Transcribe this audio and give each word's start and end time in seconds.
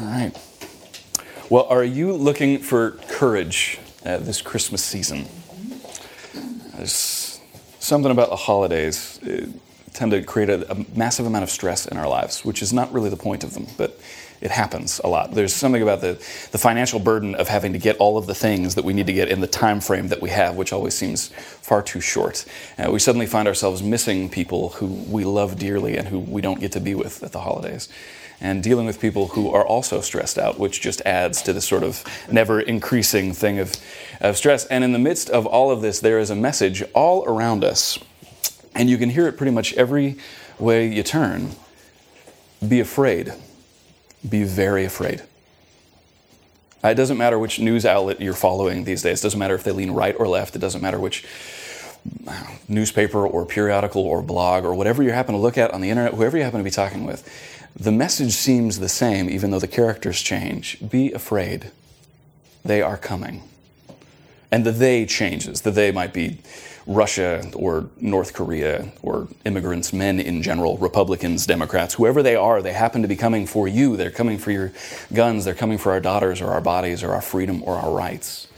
All 0.00 0.06
right. 0.06 0.32
Well, 1.50 1.66
are 1.68 1.84
you 1.84 2.14
looking 2.14 2.58
for 2.58 2.92
courage 3.08 3.78
uh, 4.06 4.16
this 4.16 4.40
Christmas 4.40 4.82
season? 4.82 5.26
There's 6.74 7.38
something 7.80 8.10
about 8.10 8.30
the 8.30 8.36
holidays 8.36 9.20
uh, 9.22 9.46
tend 9.92 10.12
to 10.12 10.22
create 10.22 10.48
a, 10.48 10.72
a, 10.72 10.86
massive 10.96 11.26
amount 11.26 11.42
of 11.42 11.50
stress 11.50 11.84
in 11.84 11.98
our 11.98 12.08
lives, 12.08 12.46
which 12.46 12.62
is 12.62 12.72
not 12.72 12.90
really 12.94 13.10
the 13.10 13.16
point 13.16 13.44
of 13.44 13.52
them, 13.52 13.66
but 13.76 14.00
it 14.40 14.50
happens 14.50 15.02
a 15.04 15.06
lot. 15.08 15.32
There's 15.32 15.52
something 15.52 15.82
about 15.82 16.00
the, 16.00 16.14
the 16.50 16.58
financial 16.58 16.98
burden 16.98 17.34
of 17.34 17.48
having 17.48 17.74
to 17.74 17.78
get 17.78 17.98
all 17.98 18.16
of 18.16 18.26
the 18.26 18.34
things 18.34 18.76
that 18.76 18.84
we 18.86 18.94
need 18.94 19.06
to 19.06 19.12
get 19.12 19.28
in 19.28 19.42
the 19.42 19.46
time 19.46 19.80
frame 19.80 20.08
that 20.08 20.22
we 20.22 20.30
have, 20.30 20.56
which 20.56 20.72
always 20.72 20.94
seems 20.94 21.28
far 21.28 21.82
too 21.82 22.00
short. 22.00 22.46
Uh, 22.78 22.90
we 22.90 23.00
suddenly 23.00 23.26
find 23.26 23.46
ourselves 23.46 23.82
missing 23.82 24.30
people 24.30 24.70
who 24.70 24.86
we 24.86 25.24
love 25.24 25.58
dearly 25.58 25.98
and 25.98 26.08
who 26.08 26.20
we 26.20 26.40
don't 26.40 26.60
get 26.60 26.72
to 26.72 26.80
be 26.80 26.94
with 26.94 27.22
at 27.22 27.32
the 27.32 27.40
holidays 27.40 27.90
and 28.40 28.62
dealing 28.62 28.86
with 28.86 29.00
people 29.00 29.28
who 29.28 29.50
are 29.50 29.64
also 29.64 30.00
stressed 30.00 30.38
out, 30.38 30.58
which 30.58 30.80
just 30.80 31.02
adds 31.02 31.42
to 31.42 31.52
this 31.52 31.66
sort 31.66 31.82
of 31.82 32.04
never 32.30 32.60
increasing 32.60 33.32
thing 33.32 33.58
of, 33.58 33.74
of 34.20 34.36
stress. 34.36 34.66
And 34.66 34.82
in 34.82 34.92
the 34.92 34.98
midst 34.98 35.28
of 35.30 35.46
all 35.46 35.70
of 35.70 35.82
this, 35.82 36.00
there 36.00 36.18
is 36.18 36.30
a 36.30 36.34
message 36.34 36.82
all 36.94 37.24
around 37.24 37.64
us, 37.64 37.98
and 38.74 38.88
you 38.88 38.96
can 38.98 39.10
hear 39.10 39.26
it 39.26 39.36
pretty 39.36 39.52
much 39.52 39.74
every 39.74 40.16
way 40.58 40.88
you 40.88 41.02
turn. 41.02 41.50
Be 42.66 42.80
afraid. 42.80 43.32
Be 44.28 44.44
very 44.44 44.84
afraid. 44.84 45.22
It 46.82 46.94
doesn't 46.94 47.18
matter 47.18 47.38
which 47.38 47.58
news 47.58 47.84
outlet 47.84 48.20
you're 48.20 48.32
following 48.32 48.84
these 48.84 49.02
days. 49.02 49.20
It 49.20 49.24
doesn't 49.24 49.38
matter 49.38 49.54
if 49.54 49.64
they 49.64 49.72
lean 49.72 49.90
right 49.90 50.16
or 50.18 50.26
left. 50.26 50.56
It 50.56 50.60
doesn't 50.60 50.80
matter 50.80 50.98
which 50.98 51.26
newspaper 52.68 53.26
or 53.26 53.44
periodical 53.44 54.02
or 54.02 54.22
blog 54.22 54.64
or 54.64 54.74
whatever 54.74 55.02
you 55.02 55.10
happen 55.10 55.34
to 55.34 55.40
look 55.40 55.58
at 55.58 55.72
on 55.72 55.80
the 55.80 55.90
internet, 55.90 56.14
whoever 56.14 56.36
you 56.36 56.44
happen 56.44 56.58
to 56.58 56.64
be 56.64 56.70
talking 56.70 57.04
with 57.04 57.28
the 57.76 57.92
message 57.92 58.32
seems 58.32 58.78
the 58.78 58.88
same, 58.88 59.30
even 59.30 59.50
though 59.50 59.58
the 59.58 59.68
characters 59.68 60.20
change. 60.20 60.78
Be 60.86 61.12
afraid. 61.12 61.70
They 62.64 62.82
are 62.82 62.96
coming. 62.96 63.42
And 64.50 64.66
the 64.66 64.72
they 64.72 65.06
changes. 65.06 65.60
The 65.60 65.70
they 65.70 65.92
might 65.92 66.12
be 66.12 66.38
Russia 66.86 67.48
or 67.54 67.88
North 68.00 68.34
Korea 68.34 68.90
or 69.02 69.28
immigrants, 69.44 69.92
men 69.92 70.18
in 70.18 70.42
general, 70.42 70.76
Republicans, 70.78 71.46
Democrats, 71.46 71.94
whoever 71.94 72.22
they 72.22 72.34
are, 72.34 72.60
they 72.60 72.72
happen 72.72 73.02
to 73.02 73.08
be 73.08 73.16
coming 73.16 73.46
for 73.46 73.68
you. 73.68 73.96
They're 73.96 74.10
coming 74.10 74.38
for 74.38 74.50
your 74.50 74.72
guns. 75.12 75.44
They're 75.44 75.54
coming 75.54 75.78
for 75.78 75.92
our 75.92 76.00
daughters 76.00 76.40
or 76.40 76.50
our 76.50 76.60
bodies 76.60 77.02
or 77.02 77.12
our 77.12 77.22
freedom 77.22 77.62
or 77.62 77.76
our 77.76 77.92
rights. 77.92 78.48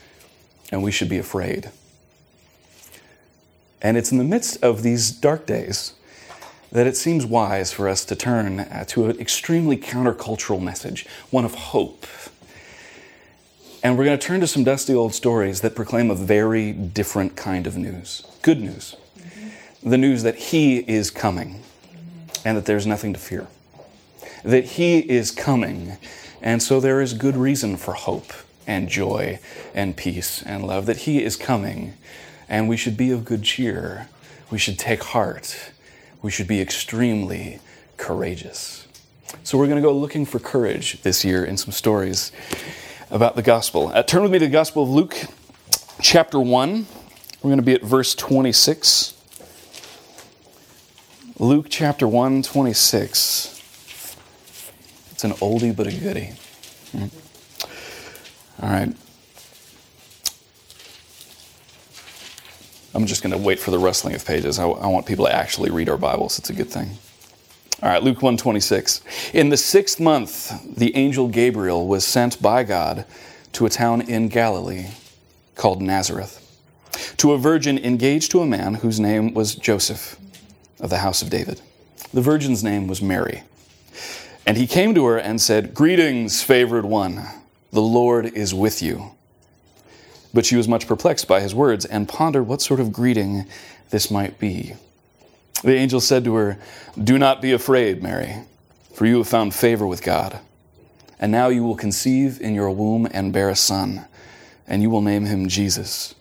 And 0.71 0.83
we 0.83 0.91
should 0.91 1.11
be 1.11 1.19
afraid. 1.19 1.71
And 3.83 3.97
it's 3.97 4.12
in 4.12 4.19
the 4.19 4.25
midst 4.25 4.62
of 4.62 4.83
these 4.83 5.11
dark 5.11 5.44
days 5.44 5.92
that 6.70 6.86
it 6.86 6.97
seems 6.97 7.27
wise 7.27 7.72
for 7.72 7.88
us 7.88 8.05
to 8.06 8.16
turn 8.16 8.61
uh, 8.61 8.84
to 8.88 9.11
an 9.11 9.20
extremely 9.20 9.77
countercultural 9.77 10.62
message, 10.62 11.06
one 11.30 11.44
of 11.44 11.55
hope. 11.55 12.06
And 13.83 13.98
we're 13.98 14.05
going 14.05 14.19
to 14.19 14.27
turn 14.27 14.41
to 14.41 14.47
some 14.47 14.64
dusty 14.64 14.94
old 14.94 15.12
stories 15.12 15.60
that 15.60 15.75
proclaim 15.75 16.10
a 16.10 16.14
very 16.14 16.72
different 16.72 17.36
kind 17.36 17.66
of 17.66 17.77
news 17.77 18.27
good 18.42 18.60
news. 18.60 18.97
Mm-hmm. 19.19 19.91
The 19.91 19.98
news 19.98 20.22
that 20.22 20.36
He 20.36 20.78
is 20.78 21.10
coming 21.10 21.62
and 22.44 22.56
that 22.56 22.66
there's 22.66 22.86
nothing 22.86 23.12
to 23.12 23.19
fear. 23.19 23.47
That 24.44 24.64
He 24.64 24.98
is 24.98 25.30
coming, 25.30 25.97
and 26.41 26.62
so 26.62 26.80
there 26.80 27.00
is 27.00 27.14
good 27.14 27.36
reason 27.36 27.77
for 27.77 27.94
hope 27.94 28.33
and 28.66 28.88
joy 28.88 29.38
and 29.75 29.97
peace 29.97 30.42
and 30.42 30.66
love. 30.66 30.86
That 30.86 30.98
He 30.98 31.22
is 31.22 31.36
coming, 31.36 31.94
and 32.53 32.69
we 32.69 32.77
should 32.77 32.97
be 32.97 33.11
of 33.11 33.25
good 33.25 33.42
cheer. 33.42 34.08
We 34.48 34.58
should 34.58 34.78
take 34.78 35.03
heart 35.03 35.72
we 36.22 36.31
should 36.31 36.47
be 36.47 36.61
extremely 36.61 37.59
courageous. 37.97 38.86
So, 39.42 39.59
we're 39.59 39.67
going 39.67 39.83
to 39.83 39.83
go 39.83 39.92
looking 39.92 40.25
for 40.25 40.39
courage 40.39 41.03
this 41.03 41.25
year 41.25 41.44
in 41.44 41.56
some 41.56 41.72
stories 41.72 42.31
about 43.11 43.34
the 43.34 43.42
gospel. 43.42 43.89
Uh, 43.89 44.03
turn 44.03 44.22
with 44.22 44.31
me 44.31 44.39
to 44.39 44.44
the 44.47 44.50
Gospel 44.50 44.84
of 44.84 44.91
Luke, 44.91 45.17
chapter 46.00 46.39
1. 46.39 46.87
We're 47.43 47.49
going 47.49 47.56
to 47.56 47.62
be 47.62 47.72
at 47.72 47.82
verse 47.82 48.15
26. 48.15 49.15
Luke 51.38 51.66
chapter 51.69 52.06
1, 52.06 52.43
26. 52.43 54.15
It's 55.10 55.25
an 55.25 55.32
oldie 55.32 55.75
but 55.75 55.87
a 55.87 55.93
goodie. 55.93 56.32
Hmm. 56.93 57.06
All 58.62 58.69
right. 58.71 58.94
I'm 62.94 63.06
just 63.06 63.22
going 63.22 63.32
to 63.32 63.38
wait 63.38 63.58
for 63.58 63.70
the 63.70 63.78
rustling 63.78 64.14
of 64.14 64.25
pages. 64.25 64.58
I, 64.58 64.64
I, 64.64 64.86
want 64.86 65.06
people 65.06 65.25
to 65.25 65.34
actually 65.34 65.70
read 65.70 65.88
our 65.88 65.97
Bibles. 65.97 66.38
It's 66.38 66.50
a 66.50 66.54
good 66.54 66.69
thing. 66.69 66.91
All 67.82 67.88
right, 67.88 68.03
Luke 68.03 68.16
126. 68.16 69.00
In 69.32 69.48
the 69.48 69.56
sixth 69.56 69.98
month, 69.98 70.76
the 70.76 70.94
angel 70.94 71.26
Gabriel 71.26 71.86
was 71.86 72.04
sent 72.04 72.41
by 72.42 72.64
God 72.64 73.06
to 73.53 73.64
a 73.64 73.70
town 73.70 74.03
in 74.03 74.28
Galilee 74.28 74.88
called 75.54 75.80
Nazareth, 75.80 76.38
to 77.16 77.32
a 77.32 77.38
virgin 77.38 77.78
engaged 77.78 78.30
to 78.32 78.41
a 78.41 78.47
man 78.47 78.75
whose 78.75 79.00
name 79.00 79.32
was 79.32 79.54
Joseph 79.54 80.19
of 80.78 80.91
the 80.91 80.98
house 80.98 81.22
of 81.22 81.30
David. 81.30 81.60
The 82.12 82.20
virgin's 82.20 82.62
name 82.62 82.88
was 82.88 83.00
Mary. 83.00 83.42
And 84.47 84.56
he 84.56 84.66
came 84.66 84.94
to 84.94 85.04
her 85.06 85.19
and 85.19 85.41
said, 85.41 85.72
Greetings, 85.72 86.42
favored 86.42 86.84
one, 86.84 87.26
the 87.72 87.80
Lord 87.80 88.26
is 88.26 88.53
with 88.53 88.82
you. 88.82 89.12
But 90.34 90.47
she 90.47 90.56
was 90.56 90.69
much 90.69 90.87
perplexed 90.87 91.28
by 91.28 91.41
his 91.41 91.54
words 91.54 91.84
and 91.84 92.09
pondered 92.09 92.47
what 92.47 92.62
sort 92.62 92.81
of 92.81 92.93
greeting 92.93 93.47
this 93.91 94.10
might 94.10 94.38
be. 94.38 94.75
The 95.62 95.75
angel 95.75 96.00
said 96.00 96.25
to 96.25 96.34
her, 96.34 96.59
Do 97.03 97.19
not 97.19 97.43
be 97.43 97.53
afraid, 97.53 98.03
Mary, 98.03 98.37
for 98.94 99.06
you 99.06 99.19
have 99.19 99.28
found 99.28 99.54
favor 99.54 99.87
with 99.87 100.03
God. 100.03 100.41
And 101.21 101.31
now 101.31 101.48
you 101.48 101.62
will 101.62 101.76
conceive 101.76 102.41
in 102.41 102.54
your 102.54 102.71
womb 102.71 103.06
and 103.12 103.32
bear 103.32 103.48
a 103.48 103.56
son, 103.56 104.06
and 104.66 104.82
you 104.82 104.91
will 104.91 105.03
name 105.03 105.26
him 105.26 105.48
Jesus. 105.48 106.15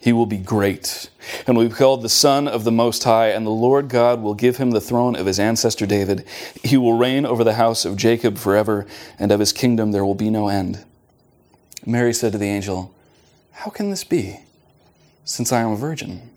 He 0.00 0.12
will 0.12 0.26
be 0.26 0.38
great 0.38 1.10
and 1.46 1.56
will 1.56 1.68
be 1.68 1.74
called 1.74 2.02
the 2.02 2.08
Son 2.08 2.46
of 2.46 2.64
the 2.64 2.72
Most 2.72 3.04
High, 3.04 3.28
and 3.28 3.44
the 3.44 3.50
Lord 3.50 3.88
God 3.88 4.22
will 4.22 4.34
give 4.34 4.56
him 4.56 4.70
the 4.70 4.80
throne 4.80 5.16
of 5.16 5.26
his 5.26 5.40
ancestor 5.40 5.86
David. 5.86 6.24
He 6.62 6.76
will 6.76 6.96
reign 6.96 7.26
over 7.26 7.42
the 7.42 7.54
house 7.54 7.84
of 7.84 7.96
Jacob 7.96 8.38
forever, 8.38 8.86
and 9.18 9.32
of 9.32 9.40
his 9.40 9.52
kingdom 9.52 9.92
there 9.92 10.04
will 10.04 10.14
be 10.14 10.30
no 10.30 10.48
end. 10.48 10.84
Mary 11.84 12.14
said 12.14 12.32
to 12.32 12.38
the 12.38 12.46
angel, 12.46 12.94
how 13.58 13.70
can 13.70 13.90
this 13.90 14.04
be, 14.04 14.38
since 15.24 15.52
I 15.52 15.62
am 15.62 15.72
a 15.72 15.76
virgin? 15.76 16.30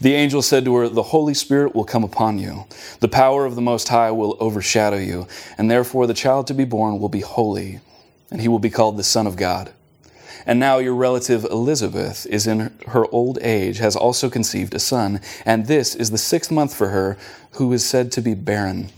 The 0.00 0.14
angel 0.14 0.40
said 0.40 0.64
to 0.64 0.74
her, 0.76 0.88
The 0.88 1.02
Holy 1.02 1.34
Spirit 1.34 1.74
will 1.74 1.84
come 1.84 2.04
upon 2.04 2.38
you. 2.38 2.64
The 3.00 3.08
power 3.08 3.44
of 3.44 3.54
the 3.54 3.60
Most 3.60 3.88
High 3.88 4.10
will 4.12 4.38
overshadow 4.40 4.96
you, 4.96 5.26
and 5.58 5.70
therefore 5.70 6.06
the 6.06 6.14
child 6.14 6.46
to 6.46 6.54
be 6.54 6.64
born 6.64 6.98
will 6.98 7.10
be 7.10 7.20
holy, 7.20 7.80
and 8.30 8.40
he 8.40 8.48
will 8.48 8.58
be 8.58 8.70
called 8.70 8.96
the 8.96 9.02
Son 9.02 9.26
of 9.26 9.36
God. 9.36 9.72
And 10.46 10.58
now 10.58 10.78
your 10.78 10.94
relative 10.94 11.44
Elizabeth 11.44 12.24
is 12.24 12.46
in 12.46 12.72
her 12.88 13.04
old 13.12 13.38
age, 13.42 13.76
has 13.76 13.94
also 13.94 14.30
conceived 14.30 14.72
a 14.72 14.78
son, 14.78 15.20
and 15.44 15.66
this 15.66 15.94
is 15.94 16.10
the 16.10 16.18
sixth 16.18 16.50
month 16.50 16.74
for 16.74 16.88
her, 16.88 17.18
who 17.52 17.70
is 17.74 17.84
said 17.84 18.10
to 18.12 18.22
be 18.22 18.32
barren. 18.32 18.88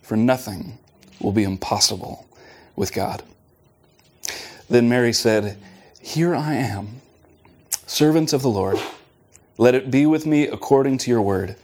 For 0.00 0.16
nothing 0.16 0.78
will 1.20 1.32
be 1.32 1.44
impossible 1.44 2.26
with 2.76 2.94
God. 2.94 3.22
Then 4.70 4.88
Mary 4.88 5.12
said, 5.12 5.58
here 6.04 6.34
I 6.34 6.54
am, 6.54 7.00
servants 7.86 8.34
of 8.34 8.42
the 8.42 8.50
Lord. 8.50 8.78
Let 9.56 9.74
it 9.74 9.90
be 9.90 10.04
with 10.04 10.26
me 10.26 10.46
according 10.46 10.98
to 10.98 11.10
your 11.10 11.22
word. 11.22 11.56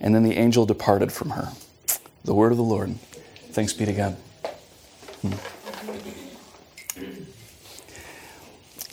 And 0.00 0.14
then 0.14 0.22
the 0.22 0.36
angel 0.36 0.64
departed 0.64 1.12
from 1.12 1.30
her. 1.30 1.52
The 2.24 2.34
word 2.34 2.50
of 2.50 2.56
the 2.56 2.64
Lord. 2.64 2.96
Thanks 3.50 3.74
be 3.74 3.84
to 3.84 3.92
God. 3.92 4.16
Hmm. 5.20 5.34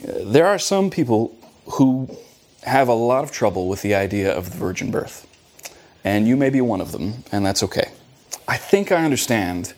There 0.03 0.45
are 0.45 0.59
some 0.59 0.89
people 0.89 1.37
who 1.73 2.17
have 2.63 2.89
a 2.89 2.93
lot 2.93 3.23
of 3.23 3.31
trouble 3.31 3.69
with 3.69 3.81
the 3.83 3.95
idea 3.95 4.35
of 4.35 4.51
the 4.51 4.57
virgin 4.57 4.91
birth. 4.91 5.25
And 6.03 6.27
you 6.27 6.35
may 6.35 6.49
be 6.49 6.59
one 6.59 6.81
of 6.81 6.91
them, 6.91 7.23
and 7.31 7.45
that's 7.45 7.63
okay. 7.63 7.91
I 8.45 8.57
think 8.57 8.91
I 8.91 9.05
understand 9.05 9.73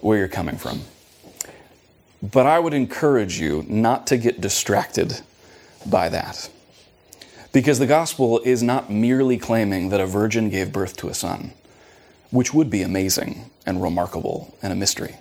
where 0.00 0.16
you're 0.16 0.28
coming 0.28 0.56
from. 0.56 0.82
But 2.32 2.46
I 2.46 2.58
would 2.58 2.72
encourage 2.72 3.38
you 3.38 3.66
not 3.68 4.06
to 4.06 4.16
get 4.16 4.40
distracted 4.40 5.20
by 5.84 6.08
that. 6.08 6.48
Because 7.52 7.78
the 7.78 7.86
gospel 7.86 8.40
is 8.40 8.62
not 8.62 8.90
merely 8.90 9.36
claiming 9.36 9.90
that 9.90 10.00
a 10.00 10.06
virgin 10.06 10.48
gave 10.48 10.72
birth 10.72 10.96
to 10.96 11.08
a 11.08 11.14
son, 11.14 11.52
which 12.30 12.54
would 12.54 12.70
be 12.70 12.80
amazing 12.80 13.50
and 13.66 13.82
remarkable 13.82 14.56
and 14.62 14.72
a 14.72 14.76
mystery. 14.76 15.16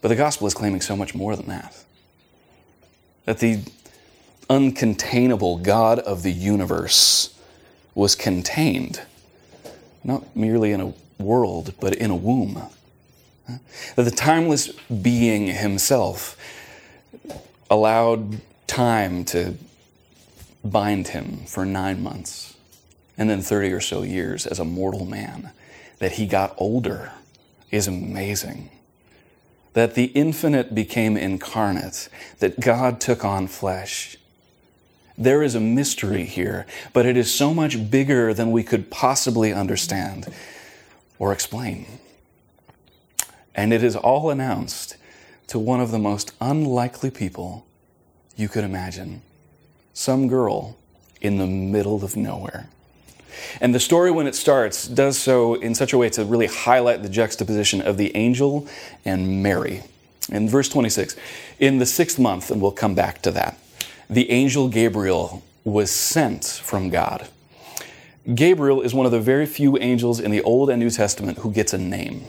But 0.00 0.08
the 0.08 0.14
gospel 0.14 0.46
is 0.46 0.54
claiming 0.54 0.82
so 0.82 0.96
much 0.96 1.16
more 1.16 1.34
than 1.34 1.48
that. 1.48 1.82
That 3.24 3.40
the 3.40 3.64
uncontainable 4.48 5.64
God 5.64 5.98
of 5.98 6.22
the 6.22 6.32
universe 6.32 7.36
was 7.92 8.14
contained, 8.14 9.02
not 10.04 10.36
merely 10.36 10.70
in 10.70 10.80
a 10.80 10.92
world, 11.18 11.74
but 11.80 11.96
in 11.96 12.12
a 12.12 12.16
womb 12.16 12.70
that 13.46 14.02
the 14.02 14.10
timeless 14.10 14.68
being 15.02 15.46
himself 15.46 16.36
allowed 17.70 18.40
time 18.66 19.24
to 19.24 19.54
bind 20.64 21.08
him 21.08 21.44
for 21.46 21.64
nine 21.64 22.02
months 22.02 22.56
and 23.18 23.30
then 23.30 23.40
30 23.42 23.72
or 23.72 23.80
so 23.80 24.02
years 24.02 24.46
as 24.46 24.58
a 24.58 24.64
mortal 24.64 25.04
man. 25.06 25.50
That 25.98 26.12
he 26.12 26.26
got 26.26 26.54
older 26.58 27.12
is 27.70 27.88
amazing. 27.88 28.70
that 29.76 29.94
the 29.94 30.06
infinite 30.06 30.74
became 30.74 31.18
incarnate, 31.18 32.08
that 32.38 32.58
God 32.60 32.98
took 32.98 33.26
on 33.26 33.46
flesh. 33.46 34.16
There 35.18 35.42
is 35.42 35.54
a 35.54 35.60
mystery 35.60 36.24
here, 36.24 36.64
but 36.94 37.04
it 37.04 37.14
is 37.14 37.32
so 37.32 37.52
much 37.52 37.90
bigger 37.90 38.32
than 38.32 38.52
we 38.52 38.62
could 38.62 38.90
possibly 38.90 39.52
understand 39.52 40.32
or 41.18 41.30
explain. 41.30 41.86
And 43.56 43.72
it 43.72 43.82
is 43.82 43.96
all 43.96 44.30
announced 44.30 44.96
to 45.48 45.58
one 45.58 45.80
of 45.80 45.90
the 45.90 45.98
most 45.98 46.32
unlikely 46.40 47.10
people 47.10 47.66
you 48.36 48.48
could 48.48 48.64
imagine 48.64 49.22
some 49.94 50.28
girl 50.28 50.76
in 51.22 51.38
the 51.38 51.46
middle 51.46 52.04
of 52.04 52.16
nowhere. 52.16 52.68
And 53.60 53.74
the 53.74 53.80
story, 53.80 54.10
when 54.10 54.26
it 54.26 54.34
starts, 54.34 54.86
does 54.86 55.18
so 55.18 55.54
in 55.54 55.74
such 55.74 55.92
a 55.92 55.98
way 55.98 56.10
to 56.10 56.24
really 56.24 56.46
highlight 56.46 57.02
the 57.02 57.08
juxtaposition 57.08 57.80
of 57.80 57.96
the 57.96 58.14
angel 58.14 58.68
and 59.04 59.42
Mary. 59.42 59.82
In 60.30 60.48
verse 60.48 60.68
26, 60.68 61.16
in 61.58 61.78
the 61.78 61.86
sixth 61.86 62.18
month, 62.18 62.50
and 62.50 62.60
we'll 62.60 62.72
come 62.72 62.94
back 62.94 63.22
to 63.22 63.30
that, 63.32 63.58
the 64.08 64.30
angel 64.30 64.68
Gabriel 64.68 65.42
was 65.64 65.90
sent 65.90 66.44
from 66.44 66.90
God. 66.90 67.28
Gabriel 68.34 68.82
is 68.82 68.92
one 68.92 69.06
of 69.06 69.12
the 69.12 69.20
very 69.20 69.46
few 69.46 69.78
angels 69.78 70.20
in 70.20 70.30
the 70.30 70.42
Old 70.42 70.68
and 70.68 70.80
New 70.80 70.90
Testament 70.90 71.38
who 71.38 71.52
gets 71.52 71.72
a 71.72 71.78
name. 71.78 72.24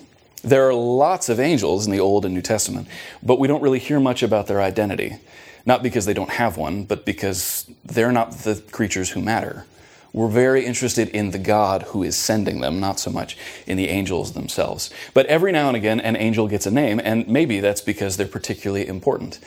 There 0.47 0.65
are 0.65 0.73
lots 0.73 1.27
of 1.27 1.41
angels 1.41 1.85
in 1.85 1.91
the 1.91 1.99
Old 1.99 2.23
and 2.23 2.33
New 2.33 2.41
Testament, 2.41 2.87
but 3.21 3.37
we 3.37 3.49
don't 3.49 3.61
really 3.61 3.79
hear 3.79 3.99
much 3.99 4.23
about 4.23 4.47
their 4.47 4.61
identity. 4.61 5.17
Not 5.65 5.83
because 5.83 6.05
they 6.05 6.13
don't 6.13 6.29
have 6.29 6.55
one, 6.55 6.85
but 6.85 7.03
because 7.03 7.69
they're 7.83 8.13
not 8.13 8.31
the 8.31 8.63
creatures 8.71 9.09
who 9.09 9.21
matter. 9.21 9.65
We're 10.13 10.29
very 10.29 10.65
interested 10.65 11.09
in 11.09 11.31
the 11.31 11.37
God 11.37 11.83
who 11.83 12.01
is 12.01 12.15
sending 12.15 12.61
them, 12.61 12.79
not 12.79 12.97
so 12.97 13.11
much 13.11 13.37
in 13.65 13.75
the 13.75 13.89
angels 13.89 14.31
themselves. 14.31 14.89
But 15.13 15.25
every 15.25 15.51
now 15.51 15.67
and 15.67 15.75
again, 15.75 15.99
an 15.99 16.15
angel 16.15 16.47
gets 16.47 16.65
a 16.65 16.71
name, 16.71 17.01
and 17.03 17.27
maybe 17.27 17.59
that's 17.59 17.81
because 17.81 18.15
they're 18.15 18.25
particularly 18.25 18.87
important. 18.87 19.39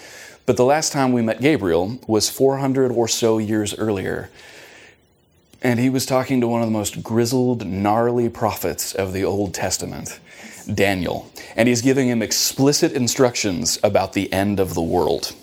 But 0.44 0.58
the 0.58 0.66
last 0.66 0.92
time 0.92 1.12
we 1.12 1.22
met 1.22 1.40
Gabriel 1.40 1.98
was 2.06 2.28
400 2.28 2.92
or 2.92 3.08
so 3.08 3.38
years 3.38 3.74
earlier. 3.78 4.28
And 5.62 5.80
he 5.80 5.88
was 5.88 6.04
talking 6.04 6.42
to 6.42 6.48
one 6.48 6.60
of 6.60 6.68
the 6.68 6.72
most 6.72 7.02
grizzled, 7.02 7.66
gnarly 7.66 8.28
prophets 8.28 8.94
of 8.94 9.14
the 9.14 9.24
Old 9.24 9.54
Testament, 9.54 10.20
Daniel. 10.74 11.30
And 11.56 11.68
he's 11.68 11.82
giving 11.82 12.08
him 12.08 12.22
explicit 12.22 12.92
instructions 12.92 13.78
about 13.82 14.12
the 14.12 14.32
end 14.32 14.60
of 14.60 14.74
the 14.74 14.82
world. 14.82 15.34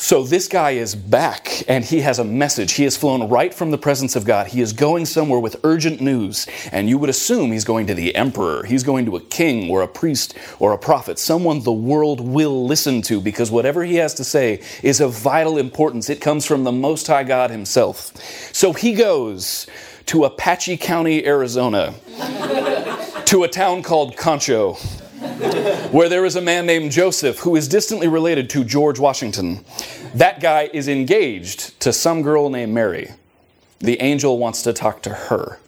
So 0.00 0.22
this 0.22 0.46
guy 0.46 0.70
is 0.70 0.94
back 0.94 1.64
and 1.68 1.84
he 1.84 2.02
has 2.02 2.20
a 2.20 2.24
message. 2.24 2.74
He 2.74 2.84
has 2.84 2.96
flown 2.96 3.28
right 3.28 3.52
from 3.52 3.72
the 3.72 3.78
presence 3.78 4.14
of 4.14 4.24
God. 4.24 4.46
He 4.46 4.60
is 4.60 4.72
going 4.72 5.06
somewhere 5.06 5.40
with 5.40 5.56
urgent 5.64 6.00
news. 6.00 6.46
And 6.70 6.88
you 6.88 6.98
would 6.98 7.10
assume 7.10 7.50
he's 7.50 7.64
going 7.64 7.88
to 7.88 7.94
the 7.94 8.14
emperor. 8.14 8.62
He's 8.62 8.84
going 8.84 9.06
to 9.06 9.16
a 9.16 9.20
king 9.20 9.68
or 9.68 9.82
a 9.82 9.88
priest 9.88 10.34
or 10.60 10.72
a 10.72 10.78
prophet, 10.78 11.18
someone 11.18 11.64
the 11.64 11.72
world 11.72 12.20
will 12.20 12.64
listen 12.64 13.02
to 13.02 13.20
because 13.20 13.50
whatever 13.50 13.82
he 13.82 13.96
has 13.96 14.14
to 14.14 14.24
say 14.24 14.62
is 14.84 15.00
of 15.00 15.12
vital 15.12 15.58
importance. 15.58 16.08
It 16.08 16.20
comes 16.20 16.46
from 16.46 16.62
the 16.62 16.72
Most 16.72 17.08
High 17.08 17.24
God 17.24 17.50
himself. 17.50 18.16
So 18.54 18.72
he 18.72 18.94
goes 18.94 19.66
to 20.06 20.24
Apache 20.24 20.76
County, 20.76 21.26
Arizona, 21.26 21.92
to 23.28 23.44
a 23.44 23.48
town 23.48 23.82
called 23.82 24.16
Concho 24.16 24.72
where 25.92 26.08
there 26.08 26.24
is 26.24 26.34
a 26.36 26.40
man 26.40 26.64
named 26.64 26.90
Joseph 26.90 27.40
who 27.40 27.56
is 27.56 27.68
distantly 27.68 28.08
related 28.08 28.48
to 28.48 28.64
George 28.64 28.98
Washington. 28.98 29.66
That 30.14 30.40
guy 30.40 30.70
is 30.72 30.88
engaged 30.88 31.78
to 31.80 31.92
some 31.92 32.22
girl 32.22 32.48
named 32.48 32.72
Mary. 32.72 33.10
The 33.80 34.00
angel 34.00 34.38
wants 34.38 34.62
to 34.62 34.72
talk 34.72 35.02
to 35.02 35.10
her. 35.10 35.60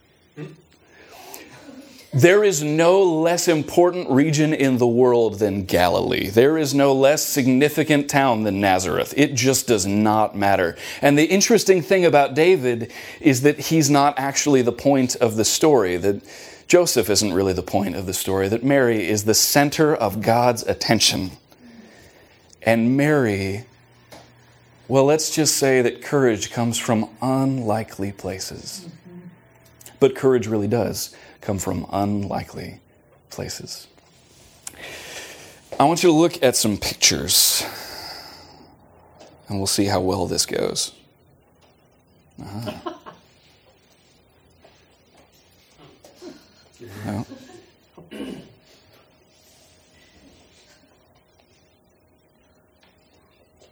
There 2.15 2.43
is 2.43 2.63
no 2.63 3.03
less 3.03 3.47
important 3.47 4.09
region 4.09 4.55
in 4.55 4.79
the 4.79 4.87
world 4.87 5.39
than 5.39 5.67
Galilee. 5.67 6.29
There 6.29 6.57
is 6.57 6.75
no 6.75 6.95
less 6.95 7.25
significant 7.25 8.09
town 8.09 8.45
than 8.45 8.59
Nazareth. 8.61 9.13
It 9.19 9.35
just 9.35 9.69
does 9.69 9.87
not 9.87 10.35
matter. 10.35 10.77
And 11.03 11.19
the 11.19 11.27
interesting 11.27 11.83
thing 11.83 12.07
about 12.07 12.35
David 12.35 12.91
is 13.21 13.43
that 13.43 13.61
he's 13.61 13.91
not 13.91 14.19
actually 14.19 14.63
the 14.63 14.73
point 14.73 15.15
of 15.17 15.37
the 15.37 15.45
story. 15.45 15.99
That 15.99 16.23
Joseph 16.71 17.11
isn't 17.11 17.33
really 17.33 17.53
the 17.53 17.65
point 17.65 17.97
of 17.97 18.07
the 18.07 18.15
story, 18.15 18.47
that 18.47 18.63
Mary 18.63 19.09
is 19.09 19.25
the 19.25 19.35
center 19.35 19.93
of 19.93 20.23
God's 20.23 20.63
attention. 20.63 21.33
And 22.63 22.97
Mary, 22.97 23.65
well, 24.87 25.05
let's 25.05 25.35
just 25.35 25.57
say 25.57 25.83
that 25.83 26.01
courage 26.01 26.53
comes 26.53 26.79
from 26.79 27.11
unlikely 27.21 28.13
places. 28.13 28.87
But 29.99 30.15
courage 30.15 30.47
really 30.47 30.69
does 30.69 31.13
come 31.41 31.59
from 31.59 31.87
unlikely 31.91 32.79
places. 33.31 33.89
I 35.77 35.83
want 35.83 36.05
you 36.05 36.11
to 36.11 36.17
look 36.17 36.41
at 36.41 36.55
some 36.55 36.77
pictures, 36.77 37.65
and 39.49 39.59
we'll 39.59 39.67
see 39.67 39.87
how 39.87 40.01
well 40.03 40.29
this 40.29 40.47
goes. 40.47 40.93
Uh-huh. 42.41 42.95
No. 47.05 47.27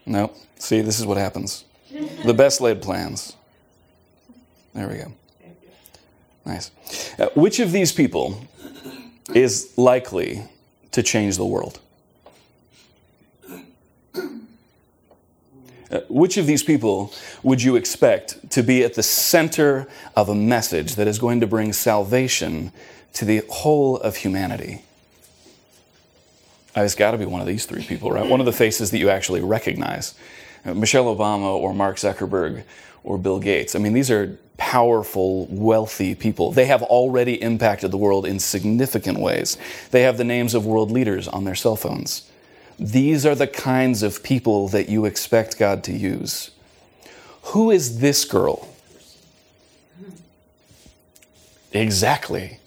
No. 0.05 0.33
See, 0.59 0.81
this 0.81 0.99
is 0.99 1.07
what 1.07 1.19
happens. 1.19 1.65
The 2.25 2.35
best 2.35 2.61
laid 2.61 2.83
plans. 2.83 3.35
There 4.75 4.89
we 4.89 4.97
go. 4.97 5.13
Nice. 6.45 6.71
Uh, 7.19 7.29
which 7.35 7.61
of 7.61 7.73
these 7.73 7.93
people 7.93 8.43
is 9.35 9.77
likely 9.77 10.43
to 10.93 11.03
change 11.03 11.37
the 11.37 11.45
world? 11.45 11.81
Uh, 15.91 16.01
which 16.09 16.37
of 16.37 16.47
these 16.47 16.63
people 16.63 17.13
would 17.43 17.63
you 17.63 17.77
expect 17.77 18.51
to 18.51 18.63
be 18.63 18.85
at 18.85 18.95
the 18.95 19.03
center 19.03 19.87
of 20.17 20.29
a 20.29 20.35
message 20.35 20.97
that 20.97 21.07
is 21.07 21.19
going 21.19 21.41
to 21.41 21.47
bring 21.47 21.73
salvation 21.73 22.73
to 23.15 23.25
the 23.25 23.43
whole 23.49 23.97
of 23.99 24.17
humanity. 24.17 24.83
It's 26.77 26.95
got 26.95 27.11
to 27.13 27.19
be 27.19 27.25
one 27.25 27.41
of 27.41 27.47
these 27.47 27.67
three 27.67 27.83
people, 27.83 28.13
right? 28.13 28.27
One 28.27 28.41
of 28.41 28.47
the 28.47 28.53
faces 28.53 28.91
that 28.93 28.99
you 28.99 29.11
actually 29.11 29.41
recognize. 29.41 30.15
Uh, 30.65 30.75
Michelle 30.75 31.05
Obama 31.07 31.55
or 31.55 31.75
Mark 31.75 31.97
Zuckerberg 31.97 32.63
or 33.03 33.19
Bill 33.19 33.41
Gates. 33.41 33.75
I 33.75 33.79
mean, 33.79 33.95
these 33.95 34.11
are 34.11 34.39
powerful, 34.59 35.47
wealthy 35.47 36.15
people. 36.15 36.53
They 36.53 36.67
have 36.67 36.83
already 36.83 37.41
impacted 37.41 37.91
the 37.91 37.97
world 37.97 38.27
in 38.27 38.39
significant 38.39 39.19
ways. 39.19 39.57
They 39.91 40.03
have 40.03 40.19
the 40.19 40.25
names 40.25 40.55
of 40.55 40.67
world 40.67 40.91
leaders 40.91 41.27
on 41.29 41.45
their 41.45 41.55
cell 41.55 41.77
phones. 41.77 42.31
These 42.79 43.27
are 43.27 43.35
the 43.35 43.47
kinds 43.47 44.03
of 44.03 44.23
people 44.23 44.69
that 44.69 44.89
you 44.89 45.05
expect 45.05 45.59
God 45.59 45.83
to 45.85 45.93
use. 45.93 46.51
Who 47.43 47.71
is 47.71 48.01
this 48.01 48.25
girl? 48.25 48.69
Exactly. 51.73 52.61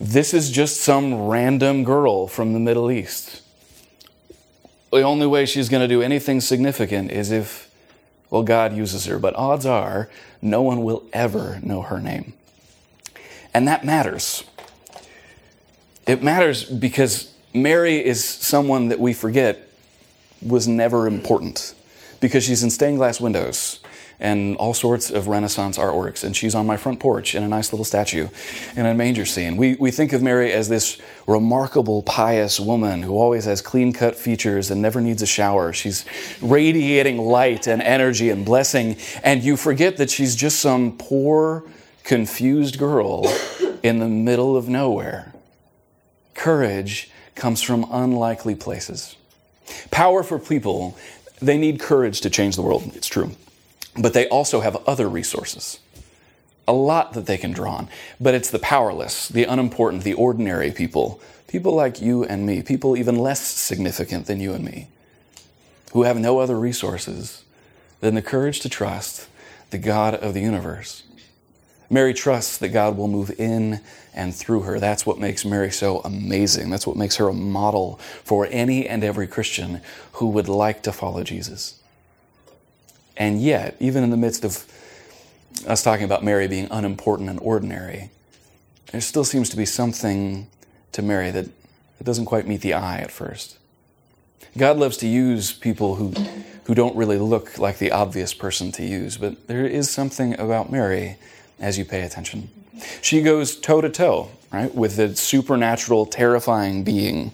This 0.00 0.34
is 0.34 0.50
just 0.50 0.80
some 0.80 1.26
random 1.26 1.84
girl 1.84 2.26
from 2.26 2.52
the 2.52 2.58
Middle 2.58 2.90
East. 2.90 3.42
The 4.90 5.02
only 5.02 5.26
way 5.26 5.46
she's 5.46 5.68
going 5.68 5.80
to 5.80 5.88
do 5.88 6.02
anything 6.02 6.40
significant 6.40 7.10
is 7.10 7.30
if, 7.30 7.70
well, 8.30 8.42
God 8.42 8.76
uses 8.76 9.06
her. 9.06 9.18
But 9.18 9.34
odds 9.34 9.66
are, 9.66 10.08
no 10.42 10.62
one 10.62 10.84
will 10.84 11.04
ever 11.12 11.58
know 11.62 11.82
her 11.82 12.00
name. 12.00 12.34
And 13.52 13.66
that 13.68 13.84
matters. 13.84 14.44
It 16.06 16.22
matters 16.22 16.64
because 16.64 17.32
Mary 17.52 18.04
is 18.04 18.24
someone 18.24 18.88
that 18.88 19.00
we 19.00 19.12
forget 19.12 19.68
was 20.42 20.68
never 20.68 21.06
important 21.06 21.74
because 22.20 22.44
she's 22.44 22.62
in 22.62 22.70
stained 22.70 22.98
glass 22.98 23.20
windows 23.20 23.80
and 24.20 24.56
all 24.56 24.74
sorts 24.74 25.10
of 25.10 25.28
Renaissance 25.28 25.78
artworks. 25.78 26.24
And 26.24 26.36
she's 26.36 26.54
on 26.54 26.66
my 26.66 26.76
front 26.76 27.00
porch 27.00 27.34
in 27.34 27.42
a 27.42 27.48
nice 27.48 27.72
little 27.72 27.84
statue 27.84 28.28
in 28.76 28.86
a 28.86 28.94
manger 28.94 29.24
scene. 29.24 29.56
We, 29.56 29.74
we 29.74 29.90
think 29.90 30.12
of 30.12 30.22
Mary 30.22 30.52
as 30.52 30.68
this 30.68 31.00
remarkable, 31.26 32.02
pious 32.02 32.58
woman 32.60 33.02
who 33.02 33.18
always 33.18 33.44
has 33.44 33.60
clean 33.60 33.92
cut 33.92 34.16
features 34.16 34.70
and 34.70 34.80
never 34.80 35.00
needs 35.00 35.22
a 35.22 35.26
shower. 35.26 35.72
She's 35.72 36.04
radiating 36.40 37.18
light 37.18 37.66
and 37.66 37.82
energy 37.82 38.30
and 38.30 38.44
blessing. 38.44 38.96
And 39.22 39.42
you 39.42 39.56
forget 39.56 39.96
that 39.96 40.10
she's 40.10 40.36
just 40.36 40.60
some 40.60 40.96
poor, 40.96 41.64
confused 42.04 42.78
girl 42.78 43.26
in 43.82 43.98
the 43.98 44.08
middle 44.08 44.56
of 44.56 44.68
nowhere. 44.68 45.32
Courage 46.34 47.10
comes 47.34 47.62
from 47.62 47.86
unlikely 47.90 48.54
places. 48.54 49.16
Power 49.90 50.22
for 50.22 50.38
people, 50.38 50.96
they 51.40 51.58
need 51.58 51.80
courage 51.80 52.20
to 52.20 52.30
change 52.30 52.56
the 52.56 52.62
world. 52.62 52.90
It's 52.94 53.06
true. 53.06 53.32
But 53.96 54.12
they 54.12 54.28
also 54.28 54.60
have 54.60 54.76
other 54.88 55.08
resources, 55.08 55.78
a 56.66 56.72
lot 56.72 57.12
that 57.12 57.26
they 57.26 57.38
can 57.38 57.52
draw 57.52 57.74
on. 57.74 57.88
But 58.20 58.34
it's 58.34 58.50
the 58.50 58.58
powerless, 58.58 59.28
the 59.28 59.44
unimportant, 59.44 60.02
the 60.02 60.14
ordinary 60.14 60.72
people, 60.72 61.20
people 61.46 61.74
like 61.74 62.00
you 62.00 62.24
and 62.24 62.44
me, 62.44 62.62
people 62.62 62.96
even 62.96 63.16
less 63.16 63.40
significant 63.40 64.26
than 64.26 64.40
you 64.40 64.52
and 64.52 64.64
me, 64.64 64.88
who 65.92 66.02
have 66.02 66.18
no 66.18 66.38
other 66.38 66.58
resources 66.58 67.44
than 68.00 68.14
the 68.14 68.22
courage 68.22 68.60
to 68.60 68.68
trust 68.68 69.28
the 69.70 69.78
God 69.78 70.14
of 70.14 70.34
the 70.34 70.40
universe. 70.40 71.04
Mary 71.90 72.14
trusts 72.14 72.58
that 72.58 72.70
God 72.70 72.96
will 72.96 73.08
move 73.08 73.30
in 73.38 73.80
and 74.14 74.34
through 74.34 74.62
her. 74.62 74.80
That's 74.80 75.06
what 75.06 75.18
makes 75.18 75.44
Mary 75.44 75.70
so 75.70 76.00
amazing. 76.00 76.70
That's 76.70 76.86
what 76.86 76.96
makes 76.96 77.16
her 77.16 77.28
a 77.28 77.32
model 77.32 78.00
for 78.24 78.48
any 78.50 78.88
and 78.88 79.04
every 79.04 79.26
Christian 79.26 79.80
who 80.12 80.26
would 80.28 80.48
like 80.48 80.82
to 80.82 80.92
follow 80.92 81.22
Jesus. 81.22 81.80
And 83.16 83.40
yet, 83.40 83.76
even 83.80 84.02
in 84.02 84.10
the 84.10 84.16
midst 84.16 84.44
of 84.44 84.64
us 85.66 85.82
talking 85.82 86.04
about 86.04 86.24
Mary 86.24 86.48
being 86.48 86.68
unimportant 86.70 87.30
and 87.30 87.38
ordinary, 87.40 88.10
there 88.92 89.00
still 89.00 89.24
seems 89.24 89.48
to 89.50 89.56
be 89.56 89.64
something 89.64 90.48
to 90.92 91.02
Mary 91.02 91.30
that, 91.30 91.44
that 91.44 92.04
doesn't 92.04 92.26
quite 92.26 92.46
meet 92.46 92.60
the 92.60 92.74
eye 92.74 92.98
at 92.98 93.10
first. 93.10 93.58
God 94.56 94.78
loves 94.78 94.96
to 94.98 95.08
use 95.08 95.52
people 95.52 95.96
who, 95.96 96.12
who 96.64 96.74
don't 96.74 96.94
really 96.94 97.18
look 97.18 97.58
like 97.58 97.78
the 97.78 97.90
obvious 97.90 98.32
person 98.32 98.70
to 98.72 98.84
use, 98.84 99.16
but 99.16 99.48
there 99.48 99.66
is 99.66 99.90
something 99.90 100.38
about 100.38 100.70
Mary 100.70 101.16
as 101.58 101.78
you 101.78 101.84
pay 101.84 102.02
attention. 102.02 102.50
She 103.02 103.22
goes 103.22 103.56
toe 103.56 103.80
to 103.80 103.88
toe, 103.88 104.30
right, 104.52 104.72
with 104.74 104.96
the 104.96 105.16
supernatural, 105.16 106.06
terrifying 106.06 106.84
being 106.84 107.32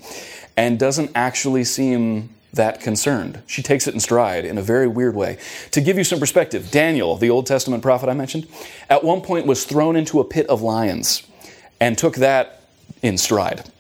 and 0.57 0.79
doesn't 0.79 1.11
actually 1.15 1.65
seem 1.65 2.31
that 2.53 2.81
concerned. 2.81 3.43
She 3.47 3.63
takes 3.63 3.87
it 3.87 3.95
in 3.95 4.01
stride 4.01 4.45
in 4.45 4.59
a 4.59 4.63
very 4.63 4.89
weird 4.89 5.15
way. 5.15 5.39
To 5.71 5.81
give 5.81 5.97
you 5.97 6.05
some 6.05 6.19
perspective, 6.19 6.71
Daniel, 6.71 7.17
the 7.17 7.31
Old 7.31 7.47
Testament 7.47 7.83
prophet 7.83 8.09
I 8.09 8.15
mentioned, 8.15 8.47
at 8.89 9.05
one 9.05 9.21
point 9.21 9.47
was 9.47 9.65
thrown 9.65 9.97
into 9.97 10.21
a 10.21 10.25
pit 10.25 10.47
of 10.49 10.63
lions 10.63 11.23
and 11.81 11.97
took 11.97 12.17
that 12.17 12.63
in 13.03 13.17
stride. 13.19 13.71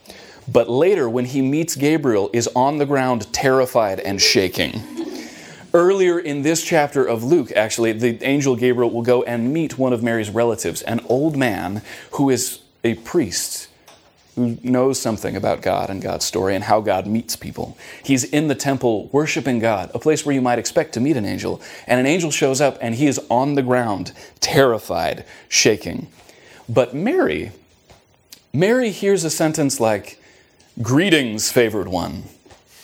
But 0.50 0.68
later, 0.68 1.08
when 1.08 1.26
he 1.26 1.42
meets 1.42 1.76
Gabriel, 1.76 2.30
is 2.32 2.48
on 2.56 2.78
the 2.78 2.86
ground 2.86 3.32
terrified 3.32 4.00
and 4.00 4.20
shaking. 4.20 4.82
Earlier 5.72 6.18
in 6.18 6.42
this 6.42 6.64
chapter 6.64 7.04
of 7.04 7.22
Luke, 7.22 7.52
actually, 7.54 7.92
the 7.92 8.22
angel 8.24 8.56
Gabriel 8.56 8.90
will 8.90 9.02
go 9.02 9.22
and 9.22 9.52
meet 9.52 9.78
one 9.78 9.92
of 9.92 10.02
Mary's 10.02 10.30
relatives, 10.30 10.82
an 10.82 11.00
old 11.08 11.36
man 11.36 11.82
who 12.12 12.30
is 12.30 12.60
a 12.82 12.94
priest 12.94 13.68
who 14.34 14.58
knows 14.62 15.00
something 15.00 15.36
about 15.36 15.62
God 15.62 15.90
and 15.90 16.00
God's 16.00 16.24
story 16.24 16.54
and 16.54 16.64
how 16.64 16.80
God 16.80 17.06
meets 17.06 17.36
people. 17.36 17.76
He's 18.02 18.24
in 18.24 18.48
the 18.48 18.54
temple 18.54 19.08
worshiping 19.08 19.58
God, 19.58 19.90
a 19.94 19.98
place 19.98 20.24
where 20.24 20.34
you 20.34 20.40
might 20.40 20.58
expect 20.58 20.94
to 20.94 21.00
meet 21.00 21.16
an 21.16 21.24
angel. 21.24 21.60
And 21.86 22.00
an 22.00 22.06
angel 22.06 22.30
shows 22.30 22.60
up 22.60 22.78
and 22.80 22.94
he 22.94 23.06
is 23.06 23.20
on 23.28 23.54
the 23.54 23.62
ground, 23.62 24.12
terrified, 24.40 25.24
shaking. 25.48 26.08
But 26.68 26.94
Mary, 26.94 27.52
Mary 28.52 28.90
hears 28.90 29.24
a 29.24 29.30
sentence 29.30 29.80
like, 29.80 30.18
Greetings, 30.80 31.50
favored 31.50 31.88
one. 31.88 32.24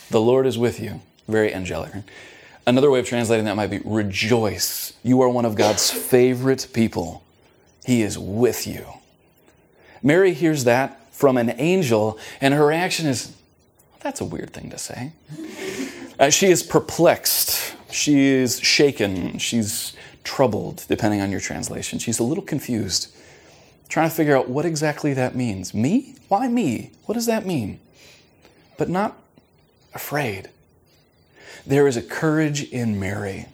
The 0.09 0.21
Lord 0.21 0.45
is 0.45 0.57
with 0.57 0.79
you. 0.79 1.01
Very 1.27 1.53
angelic. 1.53 1.93
Another 2.67 2.91
way 2.91 2.99
of 2.99 3.07
translating 3.07 3.45
that 3.45 3.55
might 3.55 3.69
be 3.69 3.79
rejoice. 3.83 4.93
You 5.01 5.21
are 5.21 5.29
one 5.29 5.45
of 5.45 5.55
God's 5.55 5.89
favorite 5.89 6.67
people. 6.73 7.23
He 7.85 8.01
is 8.01 8.19
with 8.19 8.67
you. 8.67 8.85
Mary 10.03 10.33
hears 10.33 10.65
that 10.65 10.99
from 11.17 11.35
an 11.35 11.55
angel, 11.57 12.19
and 12.39 12.53
her 12.53 12.63
reaction 12.63 13.07
is, 13.07 13.33
that's 14.01 14.21
a 14.21 14.25
weird 14.25 14.53
thing 14.53 14.69
to 14.69 14.77
say. 14.77 15.11
Uh, 16.19 16.31
she 16.31 16.47
is 16.47 16.63
perplexed. 16.63 17.75
She 17.91 18.21
is 18.21 18.59
shaken. 18.59 19.37
She's 19.37 19.93
troubled, 20.23 20.83
depending 20.87 21.21
on 21.21 21.29
your 21.29 21.39
translation. 21.39 21.99
She's 21.99 22.17
a 22.17 22.23
little 22.23 22.43
confused, 22.43 23.15
trying 23.87 24.09
to 24.09 24.15
figure 24.15 24.35
out 24.35 24.49
what 24.49 24.65
exactly 24.65 25.13
that 25.13 25.35
means. 25.35 25.75
Me? 25.75 26.15
Why 26.27 26.47
me? 26.47 26.89
What 27.05 27.13
does 27.13 27.27
that 27.27 27.45
mean? 27.45 27.79
But 28.79 28.89
not 28.89 29.15
afraid. 29.93 30.49
There 31.67 31.87
is 31.87 31.97
a 31.97 32.01
courage 32.01 32.63
in 32.63 32.99
Mary, 32.99 33.45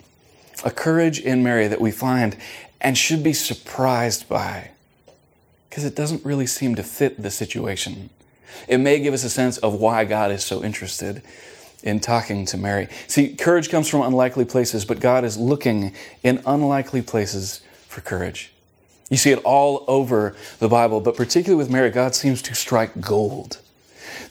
a 0.63 0.71
courage 0.71 1.19
in 1.19 1.43
Mary 1.43 1.67
that 1.67 1.81
we 1.81 1.91
find 1.91 2.37
and 2.79 2.97
should 2.97 3.23
be 3.23 3.33
surprised 3.33 4.29
by 4.29 4.71
because 5.73 5.85
it 5.85 5.95
doesn't 5.95 6.23
really 6.23 6.45
seem 6.45 6.75
to 6.75 6.83
fit 6.83 7.19
the 7.19 7.31
situation. 7.31 8.11
It 8.67 8.77
may 8.77 8.99
give 8.99 9.11
us 9.11 9.23
a 9.23 9.29
sense 9.29 9.57
of 9.57 9.73
why 9.73 10.05
God 10.05 10.29
is 10.29 10.45
so 10.45 10.63
interested 10.63 11.23
in 11.81 11.99
talking 11.99 12.45
to 12.45 12.57
Mary. 12.57 12.89
See, 13.07 13.35
courage 13.35 13.71
comes 13.71 13.89
from 13.89 14.03
unlikely 14.03 14.45
places, 14.45 14.85
but 14.85 14.99
God 14.99 15.25
is 15.25 15.35
looking 15.35 15.95
in 16.21 16.43
unlikely 16.45 17.01
places 17.01 17.61
for 17.87 18.01
courage. 18.01 18.51
You 19.09 19.17
see 19.17 19.31
it 19.31 19.39
all 19.39 19.83
over 19.87 20.35
the 20.59 20.69
Bible, 20.69 21.01
but 21.01 21.17
particularly 21.17 21.57
with 21.57 21.71
Mary, 21.71 21.89
God 21.89 22.13
seems 22.13 22.43
to 22.43 22.53
strike 22.53 23.01
gold 23.01 23.57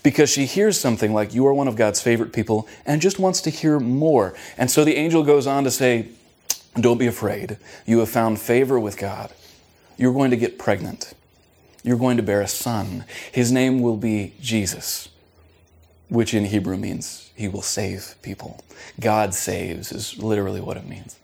because 0.04 0.30
she 0.30 0.46
hears 0.46 0.78
something 0.78 1.12
like, 1.12 1.34
You 1.34 1.44
are 1.48 1.54
one 1.54 1.66
of 1.66 1.74
God's 1.74 2.00
favorite 2.00 2.32
people, 2.32 2.68
and 2.86 3.02
just 3.02 3.18
wants 3.18 3.40
to 3.40 3.50
hear 3.50 3.80
more. 3.80 4.32
And 4.56 4.70
so 4.70 4.84
the 4.84 4.94
angel 4.94 5.24
goes 5.24 5.48
on 5.48 5.64
to 5.64 5.72
say, 5.72 6.06
Don't 6.76 6.98
be 6.98 7.08
afraid. 7.08 7.58
You 7.84 7.98
have 7.98 8.10
found 8.10 8.38
favor 8.38 8.78
with 8.78 8.96
God. 8.96 9.32
You're 9.98 10.12
going 10.12 10.30
to 10.30 10.36
get 10.36 10.56
pregnant. 10.56 11.14
You're 11.82 11.98
going 11.98 12.16
to 12.16 12.22
bear 12.22 12.40
a 12.40 12.48
son. 12.48 13.04
His 13.32 13.50
name 13.50 13.80
will 13.80 13.96
be 13.96 14.34
Jesus, 14.40 15.08
which 16.08 16.32
in 16.32 16.46
Hebrew 16.46 16.76
means 16.76 17.30
he 17.34 17.48
will 17.48 17.62
save 17.62 18.14
people. 18.22 18.62
God 19.00 19.34
saves 19.34 19.90
is 19.90 20.18
literally 20.18 20.60
what 20.60 20.76
it 20.76 20.86
means. 20.86 21.16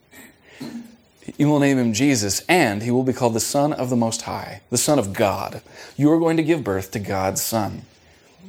You 1.36 1.48
will 1.48 1.60
name 1.60 1.78
him 1.78 1.92
Jesus, 1.92 2.40
and 2.48 2.82
he 2.82 2.90
will 2.90 3.04
be 3.04 3.12
called 3.12 3.34
the 3.34 3.40
Son 3.40 3.72
of 3.72 3.90
the 3.90 3.96
Most 3.96 4.22
High, 4.22 4.62
the 4.70 4.78
Son 4.78 4.98
of 4.98 5.12
God. 5.12 5.60
You 5.96 6.10
are 6.10 6.18
going 6.18 6.38
to 6.38 6.42
give 6.42 6.64
birth 6.64 6.90
to 6.92 6.98
God's 6.98 7.42
Son. 7.42 7.82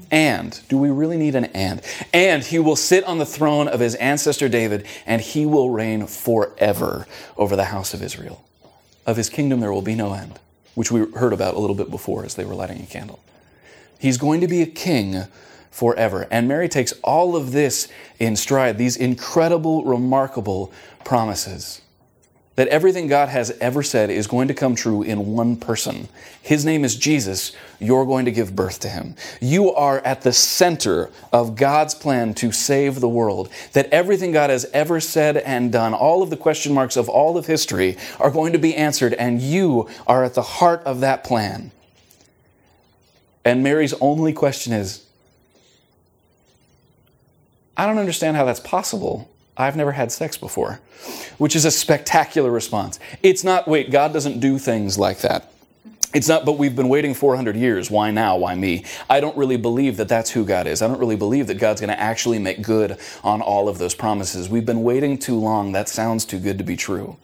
And, 0.10 0.60
do 0.70 0.78
we 0.78 0.90
really 0.90 1.18
need 1.18 1.36
an 1.36 1.46
and? 1.46 1.82
And 2.14 2.44
he 2.44 2.58
will 2.58 2.78
sit 2.78 3.04
on 3.04 3.20
the 3.20 3.26
throne 3.26 3.68
of 3.68 3.82
his 3.82 3.96
ancestor 3.96 4.50
David, 4.50 4.88
and 5.06 5.22
he 5.22 5.46
will 5.46 5.70
reign 5.70 6.08
forever 6.08 7.06
over 7.38 7.56
the 7.56 7.66
house 7.66 7.94
of 7.94 8.02
Israel. 8.02 8.44
Of 9.06 9.18
his 9.18 9.30
kingdom 9.30 9.60
there 9.60 9.74
will 9.74 9.82
be 9.82 9.96
no 9.96 10.14
end 10.14 10.40
which 10.76 10.92
we 10.92 11.10
heard 11.12 11.34
about 11.34 11.56
a 11.56 11.60
little 11.60 11.76
bit 11.76 11.90
before 11.90 12.26
as 12.26 12.36
they 12.36 12.46
were 12.46 12.56
lighting 12.56 12.82
a 12.82 12.86
candle. 12.86 13.20
He's 14.00 14.18
going 14.18 14.42
to 14.42 14.48
be 14.48 14.62
a 14.62 14.68
king 14.68 15.24
forever. 15.72 16.28
And 16.32 16.48
Mary 16.48 16.70
takes 16.70 16.94
all 17.04 17.36
of 17.36 17.52
this 17.52 17.88
in 18.18 18.36
stride, 18.36 18.78
these 18.78 18.98
incredible, 18.98 19.84
remarkable 19.84 20.72
promises 21.04 21.82
that 22.60 22.68
everything 22.68 23.08
God 23.08 23.30
has 23.30 23.52
ever 23.62 23.82
said 23.82 24.10
is 24.10 24.28
going 24.28 24.50
to 24.50 24.54
come 24.54 24.76
true 24.76 25.02
in 25.02 25.28
one 25.28 25.56
person. 25.56 26.10
His 26.42 26.66
name 26.66 26.84
is 26.84 26.98
Jesus. 26.98 27.54
You're 27.80 28.06
going 28.06 28.26
to 28.26 28.34
give 28.34 28.54
birth 28.54 28.82
to 28.82 28.90
him. 28.90 29.16
You 29.40 29.72
are 29.72 30.00
at 30.00 30.24
the 30.24 30.34
center 30.34 31.10
of 31.32 31.56
God's 31.56 31.96
plan 31.96 32.34
to 32.34 32.52
save 32.52 33.00
the 33.00 33.08
world. 33.08 33.48
That 33.72 33.88
everything 33.94 34.34
God 34.34 34.50
has 34.50 34.66
ever 34.74 35.00
said 35.00 35.38
and 35.38 35.72
done, 35.72 35.94
all 35.94 36.22
of 36.22 36.30
the 36.30 36.36
question 36.36 36.74
marks 36.74 36.98
of 36.98 37.08
all 37.08 37.38
of 37.38 37.46
history, 37.46 37.96
are 38.20 38.30
going 38.30 38.52
to 38.52 38.60
be 38.60 38.76
answered, 38.76 39.14
and 39.14 39.42
you 39.42 39.88
are 40.06 40.26
at 40.26 40.34
the 40.34 40.42
heart 40.42 40.84
of 40.84 41.00
that 41.00 41.24
plan. 41.24 41.72
And 43.46 43.64
Mary's 43.64 43.94
only 44.02 44.34
question 44.34 44.74
is 44.74 45.06
I 47.78 47.86
don't 47.86 48.00
understand 48.00 48.36
how 48.36 48.44
that's 48.44 48.60
possible. 48.60 49.30
I've 49.60 49.76
never 49.76 49.92
had 49.92 50.10
sex 50.12 50.38
before, 50.38 50.80
which 51.38 51.54
is 51.54 51.66
a 51.66 51.72
spectacular 51.72 52.50
response. 52.50 52.98
It's 53.22 53.44
not, 53.44 53.68
wait, 53.68 53.92
God 53.92 54.14
doesn't 54.14 54.40
do 54.40 54.58
things 54.58 54.98
like 54.98 55.20
that. 55.20 55.52
It's 56.14 56.30
not, 56.30 56.46
but 56.46 56.58
we've 56.58 56.76
been 56.76 56.88
waiting 56.90 57.14
400 57.14 57.56
years. 57.56 57.92
Why 57.92 58.10
now? 58.10 58.38
Why 58.38 58.56
me? 58.56 58.86
I 59.10 59.20
don't 59.20 59.38
really 59.38 59.58
believe 59.58 59.98
that 59.98 60.08
that's 60.08 60.32
who 60.32 60.46
God 60.46 60.66
is. 60.66 60.82
I 60.82 60.88
don't 60.88 61.00
really 61.00 61.18
believe 61.18 61.48
that 61.48 61.60
God's 61.60 61.82
going 61.82 61.94
to 61.94 62.00
actually 62.00 62.40
make 62.40 62.64
good 62.64 62.98
on 63.24 63.42
all 63.42 63.68
of 63.68 63.78
those 63.78 63.94
promises. 63.94 64.50
We've 64.50 64.66
been 64.66 64.82
waiting 64.82 65.20
too 65.20 65.38
long. 65.38 65.74
That 65.74 65.90
sounds 65.90 66.26
too 66.26 66.40
good 66.40 66.58
to 66.58 66.64
be 66.64 66.78
true. 66.78 67.18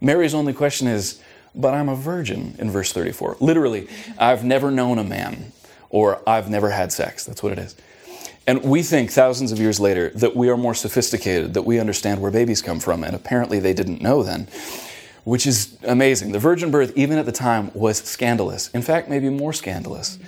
Mary's 0.00 0.34
only 0.34 0.52
question 0.52 0.88
is, 0.88 1.22
but 1.54 1.72
I'm 1.72 1.88
a 1.88 1.96
virgin 1.96 2.56
in 2.58 2.70
verse 2.70 2.92
34. 2.92 3.36
Literally, 3.40 3.88
I've 4.18 4.44
never 4.44 4.70
known 4.70 4.98
a 4.98 5.04
man 5.04 5.52
or 5.88 6.20
I've 6.28 6.50
never 6.50 6.70
had 6.70 6.92
sex. 6.92 7.24
That's 7.24 7.42
what 7.42 7.52
it 7.52 7.58
is. 7.58 7.76
And 8.46 8.62
we 8.62 8.82
think 8.82 9.10
thousands 9.10 9.50
of 9.50 9.58
years 9.58 9.80
later 9.80 10.10
that 10.10 10.36
we 10.36 10.48
are 10.48 10.56
more 10.56 10.74
sophisticated, 10.74 11.54
that 11.54 11.62
we 11.62 11.80
understand 11.80 12.20
where 12.20 12.30
babies 12.30 12.62
come 12.62 12.78
from, 12.78 13.02
and 13.02 13.14
apparently 13.14 13.58
they 13.58 13.72
didn't 13.72 14.00
know 14.00 14.22
then, 14.22 14.46
which 15.24 15.46
is 15.46 15.76
amazing. 15.82 16.32
The 16.32 16.38
virgin 16.38 16.70
birth, 16.70 16.92
even 16.96 17.18
at 17.18 17.26
the 17.26 17.32
time, 17.32 17.72
was 17.74 17.98
scandalous. 17.98 18.68
In 18.68 18.82
fact, 18.82 19.08
maybe 19.08 19.28
more 19.28 19.52
scandalous. 19.52 20.18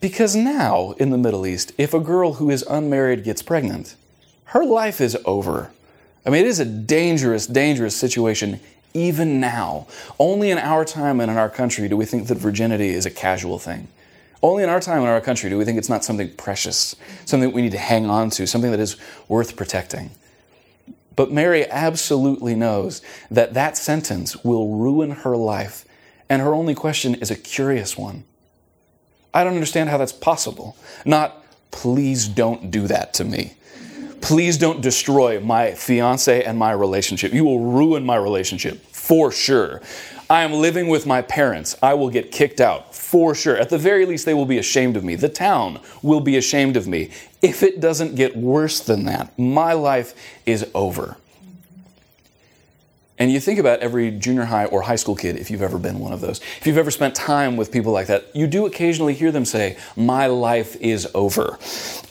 Because 0.00 0.36
now, 0.36 0.92
in 0.98 1.10
the 1.10 1.18
Middle 1.18 1.46
East, 1.46 1.72
if 1.78 1.94
a 1.94 2.00
girl 2.00 2.34
who 2.34 2.50
is 2.50 2.62
unmarried 2.68 3.24
gets 3.24 3.42
pregnant, 3.42 3.96
her 4.46 4.64
life 4.64 5.00
is 5.00 5.16
over. 5.24 5.70
I 6.24 6.30
mean, 6.30 6.44
it 6.44 6.48
is 6.48 6.60
a 6.60 6.64
dangerous, 6.64 7.46
dangerous 7.46 7.96
situation 7.96 8.60
even 8.94 9.40
now. 9.40 9.86
Only 10.18 10.50
in 10.50 10.58
our 10.58 10.84
time 10.84 11.20
and 11.20 11.30
in 11.30 11.36
our 11.36 11.48
country 11.48 11.88
do 11.88 11.96
we 11.96 12.04
think 12.04 12.28
that 12.28 12.36
virginity 12.36 12.90
is 12.90 13.06
a 13.06 13.10
casual 13.10 13.58
thing. 13.58 13.88
Only 14.42 14.62
in 14.62 14.68
our 14.68 14.80
time 14.80 15.02
in 15.02 15.08
our 15.08 15.20
country 15.20 15.50
do 15.50 15.58
we 15.58 15.64
think 15.64 15.78
it's 15.78 15.88
not 15.88 16.04
something 16.04 16.32
precious, 16.34 16.94
something 17.24 17.52
we 17.52 17.62
need 17.62 17.72
to 17.72 17.78
hang 17.78 18.08
on 18.08 18.30
to, 18.30 18.46
something 18.46 18.70
that 18.70 18.80
is 18.80 18.96
worth 19.26 19.56
protecting. 19.56 20.10
But 21.16 21.32
Mary 21.32 21.68
absolutely 21.68 22.54
knows 22.54 23.02
that 23.30 23.54
that 23.54 23.76
sentence 23.76 24.44
will 24.44 24.76
ruin 24.76 25.10
her 25.10 25.36
life, 25.36 25.84
and 26.28 26.40
her 26.40 26.54
only 26.54 26.76
question 26.76 27.16
is 27.16 27.30
a 27.30 27.36
curious 27.36 27.98
one. 27.98 28.22
I 29.34 29.42
don't 29.42 29.54
understand 29.54 29.90
how 29.90 29.98
that's 29.98 30.12
possible. 30.12 30.76
Not, 31.04 31.44
please 31.72 32.28
don't 32.28 32.70
do 32.70 32.86
that 32.86 33.14
to 33.14 33.24
me. 33.24 33.54
Please 34.20 34.58
don't 34.58 34.80
destroy 34.80 35.40
my 35.40 35.72
fiance 35.72 36.44
and 36.44 36.56
my 36.56 36.70
relationship. 36.70 37.32
You 37.32 37.44
will 37.44 37.72
ruin 37.72 38.06
my 38.06 38.16
relationship 38.16 38.84
for 39.08 39.32
sure. 39.32 39.80
I 40.28 40.42
am 40.42 40.52
living 40.52 40.88
with 40.88 41.06
my 41.06 41.22
parents. 41.22 41.74
I 41.82 41.94
will 41.94 42.10
get 42.10 42.30
kicked 42.30 42.60
out 42.60 42.94
for 42.94 43.34
sure. 43.34 43.56
At 43.56 43.70
the 43.70 43.78
very 43.78 44.04
least, 44.04 44.26
they 44.26 44.34
will 44.34 44.44
be 44.44 44.58
ashamed 44.58 44.98
of 44.98 45.02
me. 45.02 45.14
The 45.14 45.30
town 45.30 45.80
will 46.02 46.20
be 46.20 46.36
ashamed 46.36 46.76
of 46.76 46.86
me. 46.86 47.10
If 47.40 47.62
it 47.62 47.80
doesn't 47.80 48.16
get 48.16 48.36
worse 48.36 48.80
than 48.80 49.06
that, 49.06 49.36
my 49.38 49.72
life 49.72 50.14
is 50.44 50.70
over. 50.74 51.16
And 53.18 53.32
you 53.32 53.40
think 53.40 53.58
about 53.58 53.80
every 53.80 54.10
junior 54.10 54.44
high 54.44 54.66
or 54.66 54.82
high 54.82 54.96
school 54.96 55.16
kid, 55.16 55.36
if 55.36 55.50
you've 55.50 55.62
ever 55.62 55.78
been 55.78 55.98
one 55.98 56.12
of 56.12 56.20
those, 56.20 56.40
if 56.60 56.66
you've 56.66 56.78
ever 56.78 56.90
spent 56.90 57.14
time 57.14 57.56
with 57.56 57.72
people 57.72 57.92
like 57.92 58.06
that, 58.08 58.26
you 58.36 58.46
do 58.46 58.66
occasionally 58.66 59.14
hear 59.14 59.32
them 59.32 59.46
say, 59.46 59.78
My 59.96 60.26
life 60.26 60.76
is 60.76 61.08
over. 61.14 61.58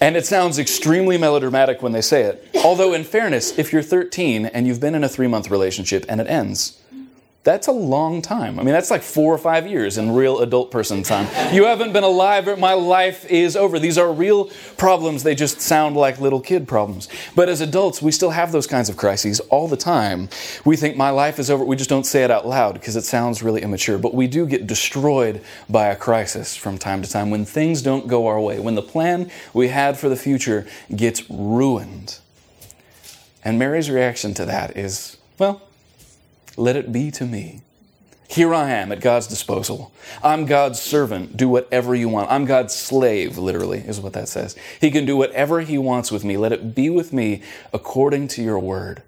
And 0.02 0.18
it 0.18 0.26
sounds 0.26 0.58
extremely 0.58 1.18
melodramatic 1.18 1.84
when 1.84 1.92
they 1.92 2.02
say 2.02 2.24
it. 2.24 2.50
Although, 2.64 2.94
in 2.94 3.04
fairness, 3.04 3.58
if 3.58 3.72
you're 3.72 3.84
13 3.84 4.48
and 4.48 4.68
you've 4.68 4.82
been 4.82 4.96
in 4.96 5.04
a 5.04 5.10
three 5.10 5.28
month 5.28 5.50
relationship 5.50 6.04
and 6.10 6.20
it 6.20 6.28
ends, 6.28 6.82
that's 7.48 7.68
a 7.68 7.72
long 7.72 8.22
time. 8.22 8.60
I 8.60 8.64
mean, 8.64 8.74
that's 8.74 8.92
like 8.92 9.02
four 9.02 9.34
or 9.34 9.38
five 9.38 9.66
years 9.66 9.98
in 9.98 10.14
real 10.14 10.40
adult 10.40 10.70
person 10.70 11.02
time. 11.02 11.30
You 11.56 11.64
haven't 11.64 11.94
been 11.94 12.04
alive, 12.04 12.60
my 12.60 12.74
life 12.74 13.24
is 13.32 13.56
over. 13.56 13.80
These 13.80 13.98
are 13.98 14.12
real 14.12 14.52
problems. 14.76 15.24
They 15.24 15.34
just 15.34 15.62
sound 15.62 15.96
like 15.96 16.20
little 16.20 16.42
kid 16.42 16.68
problems. 16.68 17.08
But 17.36 17.48
as 17.48 17.62
adults, 17.62 18.02
we 18.02 18.12
still 18.12 18.32
have 18.32 18.52
those 18.52 18.68
kinds 18.68 18.90
of 18.90 18.98
crises 18.98 19.40
all 19.40 19.70
the 19.70 19.78
time. 19.78 20.28
We 20.66 20.76
think 20.76 20.98
my 20.98 21.10
life 21.10 21.40
is 21.40 21.50
over. 21.50 21.64
We 21.64 21.78
just 21.78 21.90
don't 21.90 22.06
say 22.06 22.26
it 22.26 22.32
out 22.32 22.46
loud 22.46 22.74
because 22.74 22.98
it 22.98 23.06
sounds 23.06 23.42
really 23.42 23.62
immature. 23.62 23.98
But 23.98 24.14
we 24.14 24.28
do 24.28 24.46
get 24.46 24.68
destroyed 24.68 25.42
by 25.70 25.88
a 25.88 25.96
crisis 25.96 26.58
from 26.58 26.78
time 26.78 27.02
to 27.02 27.10
time 27.10 27.30
when 27.30 27.46
things 27.46 27.82
don't 27.82 28.10
go 28.10 28.28
our 28.28 28.42
way, 28.42 28.60
when 28.60 28.76
the 28.76 28.82
plan 28.82 29.32
we 29.54 29.70
had 29.70 29.98
for 29.98 30.10
the 30.10 30.18
future 30.18 30.68
gets 30.94 31.30
ruined. 31.30 32.20
And 33.42 33.58
Mary's 33.58 33.90
reaction 33.90 34.34
to 34.34 34.44
that 34.44 34.76
is, 34.76 35.16
well, 35.40 35.62
let 36.58 36.76
it 36.76 36.92
be 36.92 37.12
to 37.12 37.26
me. 37.26 37.62
Here 38.30 38.54
I 38.54 38.72
am 38.72 38.92
at 38.92 39.00
God's 39.00 39.28
disposal. 39.28 39.94
I'm 40.22 40.46
God's 40.46 40.82
servant. 40.82 41.38
Do 41.38 41.48
whatever 41.48 41.96
you 41.96 42.10
want. 42.10 42.30
I'm 42.30 42.44
God's 42.44 42.76
slave, 42.76 43.38
literally, 43.38 43.80
is 43.80 44.02
what 44.02 44.14
that 44.14 44.28
says. 44.28 44.56
He 44.82 44.92
can 44.92 45.06
do 45.06 45.16
whatever 45.16 45.62
He 45.62 45.78
wants 45.78 46.12
with 46.12 46.26
me. 46.26 46.36
Let 46.36 46.52
it 46.52 46.76
be 46.76 46.90
with 46.90 47.14
me 47.14 47.42
according 47.72 48.28
to 48.30 48.44
your 48.44 48.60
word. 48.60 49.02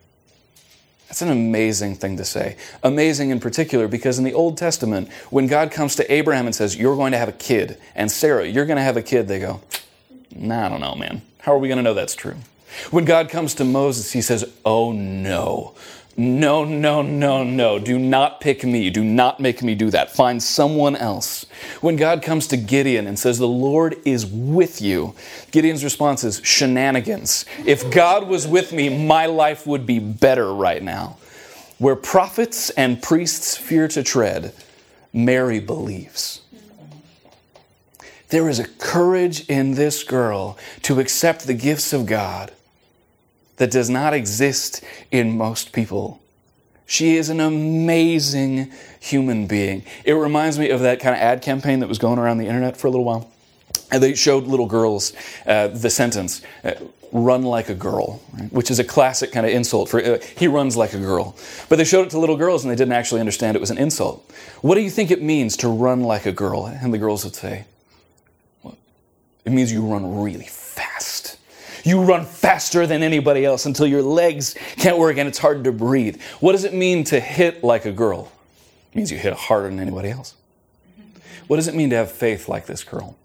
That's 1.09 1.21
an 1.21 1.31
amazing 1.31 1.95
thing 1.95 2.17
to 2.17 2.23
say. 2.23 2.55
Amazing 2.83 3.31
in 3.31 3.39
particular 3.39 3.87
because 3.87 4.19
in 4.19 4.23
the 4.23 4.33
Old 4.33 4.57
Testament, 4.57 5.11
when 5.31 5.47
God 5.47 5.71
comes 5.71 5.95
to 5.95 6.13
Abraham 6.13 6.45
and 6.45 6.55
says, 6.55 6.77
You're 6.77 6.95
going 6.95 7.11
to 7.11 7.17
have 7.17 7.29
a 7.29 7.33
kid, 7.33 7.77
and 7.95 8.09
Sarah, 8.11 8.47
you're 8.47 8.67
going 8.67 8.77
to 8.77 8.83
have 8.83 8.95
a 8.95 9.01
kid, 9.01 9.27
they 9.27 9.39
go, 9.39 9.59
Nah, 10.33 10.67
I 10.67 10.69
don't 10.69 10.81
know, 10.81 10.95
man. 10.95 11.23
How 11.39 11.53
are 11.53 11.57
we 11.57 11.67
going 11.67 11.77
to 11.77 11.83
know 11.83 11.95
that's 11.95 12.15
true? 12.15 12.37
When 12.91 13.05
God 13.05 13.29
comes 13.29 13.55
to 13.55 13.65
Moses, 13.65 14.11
he 14.11 14.21
says, 14.21 14.45
Oh 14.63 14.91
no. 14.91 15.73
No, 16.19 16.65
no, 16.65 17.01
no, 17.01 17.45
no. 17.45 17.79
Do 17.79 17.97
not 17.97 18.41
pick 18.41 18.65
me. 18.65 18.89
Do 18.89 19.05
not 19.05 19.39
make 19.39 19.63
me 19.63 19.73
do 19.73 19.89
that. 19.91 20.11
Find 20.11 20.43
someone 20.43 20.97
else. 20.97 21.45
When 21.79 21.95
God 21.95 22.21
comes 22.21 22.45
to 22.47 22.57
Gideon 22.57 23.07
and 23.07 23.17
says, 23.17 23.37
The 23.37 23.47
Lord 23.47 23.95
is 24.03 24.25
with 24.25 24.81
you, 24.81 25.15
Gideon's 25.51 25.81
response 25.81 26.25
is, 26.25 26.41
Shenanigans. 26.43 27.45
If 27.65 27.89
God 27.89 28.27
was 28.27 28.45
with 28.45 28.73
me, 28.73 28.89
my 28.89 29.27
life 29.27 29.65
would 29.65 29.85
be 29.85 29.99
better 29.99 30.53
right 30.53 30.83
now. 30.83 31.15
Where 31.77 31.95
prophets 31.95 32.69
and 32.71 33.01
priests 33.01 33.55
fear 33.55 33.87
to 33.87 34.03
tread, 34.03 34.53
Mary 35.13 35.61
believes. 35.61 36.41
There 38.27 38.49
is 38.49 38.59
a 38.59 38.67
courage 38.67 39.47
in 39.47 39.75
this 39.75 40.03
girl 40.03 40.57
to 40.81 40.99
accept 40.99 41.47
the 41.47 41.53
gifts 41.53 41.93
of 41.93 42.05
God 42.05 42.51
that 43.59 43.69
does 43.69 43.89
not 43.89 44.13
exist 44.13 44.83
in 45.11 45.37
most 45.37 45.71
people. 45.71 46.19
She 46.85 47.17
is 47.17 47.29
an 47.29 47.39
amazing 47.39 48.71
human 48.99 49.45
being. 49.45 49.83
It 50.03 50.13
reminds 50.13 50.57
me 50.57 50.71
of 50.71 50.79
that 50.79 50.99
kind 50.99 51.15
of 51.15 51.21
ad 51.21 51.43
campaign 51.43 51.81
that 51.81 51.87
was 51.87 51.99
going 51.99 52.17
around 52.17 52.39
the 52.39 52.47
internet 52.47 52.77
for 52.77 52.87
a 52.87 52.89
little 52.89 53.05
while. 53.05 53.31
And 53.91 54.01
they 54.01 54.15
showed 54.15 54.45
little 54.45 54.65
girls 54.65 55.13
uh, 55.45 55.67
the 55.67 55.89
sentence, 55.89 56.41
uh, 56.63 56.71
run 57.11 57.43
like 57.43 57.69
a 57.69 57.75
girl, 57.75 58.21
right? 58.33 58.51
which 58.51 58.71
is 58.71 58.79
a 58.79 58.83
classic 58.83 59.31
kind 59.31 59.45
of 59.45 59.51
insult 59.51 59.89
for 59.89 60.03
uh, 60.03 60.19
he 60.37 60.47
runs 60.47 60.77
like 60.77 60.93
a 60.93 60.99
girl. 60.99 61.35
But 61.67 61.77
they 61.77 61.85
showed 61.85 62.07
it 62.07 62.09
to 62.11 62.19
little 62.19 62.37
girls 62.37 62.63
and 62.63 62.71
they 62.71 62.75
didn't 62.75 62.93
actually 62.93 63.19
understand 63.19 63.55
it 63.55 63.59
was 63.59 63.71
an 63.71 63.77
insult. 63.77 64.27
What 64.61 64.75
do 64.75 64.81
you 64.81 64.89
think 64.89 65.11
it 65.11 65.21
means 65.21 65.57
to 65.57 65.67
run 65.67 66.01
like 66.01 66.25
a 66.25 66.31
girl? 66.31 66.65
And 66.65 66.93
the 66.93 66.97
girls 66.97 67.23
would 67.23 67.35
say, 67.35 67.65
well, 68.63 68.77
it 69.45 69.51
means 69.51 69.71
you 69.71 69.85
run 69.85 70.21
really 70.21 70.45
fast. 70.45 70.68
You 71.83 72.01
run 72.03 72.25
faster 72.25 72.85
than 72.87 73.03
anybody 73.03 73.45
else 73.45 73.65
until 73.65 73.87
your 73.87 74.01
legs 74.01 74.55
can't 74.77 74.97
work 74.97 75.17
and 75.17 75.27
it's 75.27 75.37
hard 75.37 75.63
to 75.63 75.71
breathe. 75.71 76.21
What 76.39 76.53
does 76.53 76.63
it 76.63 76.73
mean 76.73 77.03
to 77.05 77.19
hit 77.19 77.63
like 77.63 77.85
a 77.85 77.91
girl? 77.91 78.31
It 78.91 78.95
means 78.95 79.11
you 79.11 79.17
hit 79.17 79.33
harder 79.33 79.69
than 79.69 79.79
anybody 79.79 80.09
else. 80.09 80.35
What 81.47 81.55
does 81.55 81.67
it 81.67 81.75
mean 81.75 81.89
to 81.89 81.95
have 81.95 82.11
faith 82.11 82.47
like 82.47 82.65
this 82.65 82.83
girl? 82.83 83.15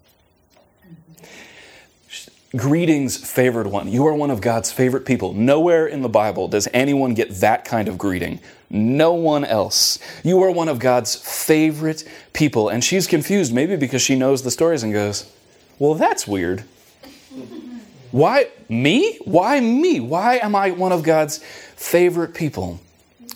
Greetings, 2.55 3.17
favored 3.17 3.67
one. 3.67 3.89
You 3.89 4.07
are 4.07 4.13
one 4.13 4.31
of 4.31 4.39
God's 4.39 4.71
favorite 4.71 5.05
people. 5.05 5.33
Nowhere 5.33 5.87
in 5.87 6.01
the 6.01 6.09
Bible 6.09 6.47
does 6.47 6.69
anyone 6.73 7.13
get 7.13 7.29
that 7.41 7.65
kind 7.65 7.89
of 7.89 7.97
greeting. 7.97 8.39
No 8.69 9.13
one 9.13 9.43
else. 9.43 9.99
You 10.23 10.41
are 10.41 10.51
one 10.51 10.69
of 10.69 10.79
God's 10.79 11.15
favorite 11.15 12.07
people. 12.31 12.69
And 12.69 12.83
she's 12.83 13.07
confused, 13.07 13.53
maybe 13.53 13.75
because 13.75 14.01
she 14.01 14.15
knows 14.15 14.43
the 14.43 14.51
stories 14.51 14.83
and 14.83 14.93
goes, 14.93 15.29
Well, 15.79 15.95
that's 15.95 16.27
weird. 16.27 16.63
Why 18.15 18.47
me? 18.69 19.17
Why 19.25 19.59
me? 19.59 19.99
Why 19.99 20.37
am 20.37 20.55
I 20.55 20.71
one 20.71 20.93
of 20.93 21.03
God's 21.03 21.39
favorite 21.75 22.33
people? 22.33 22.79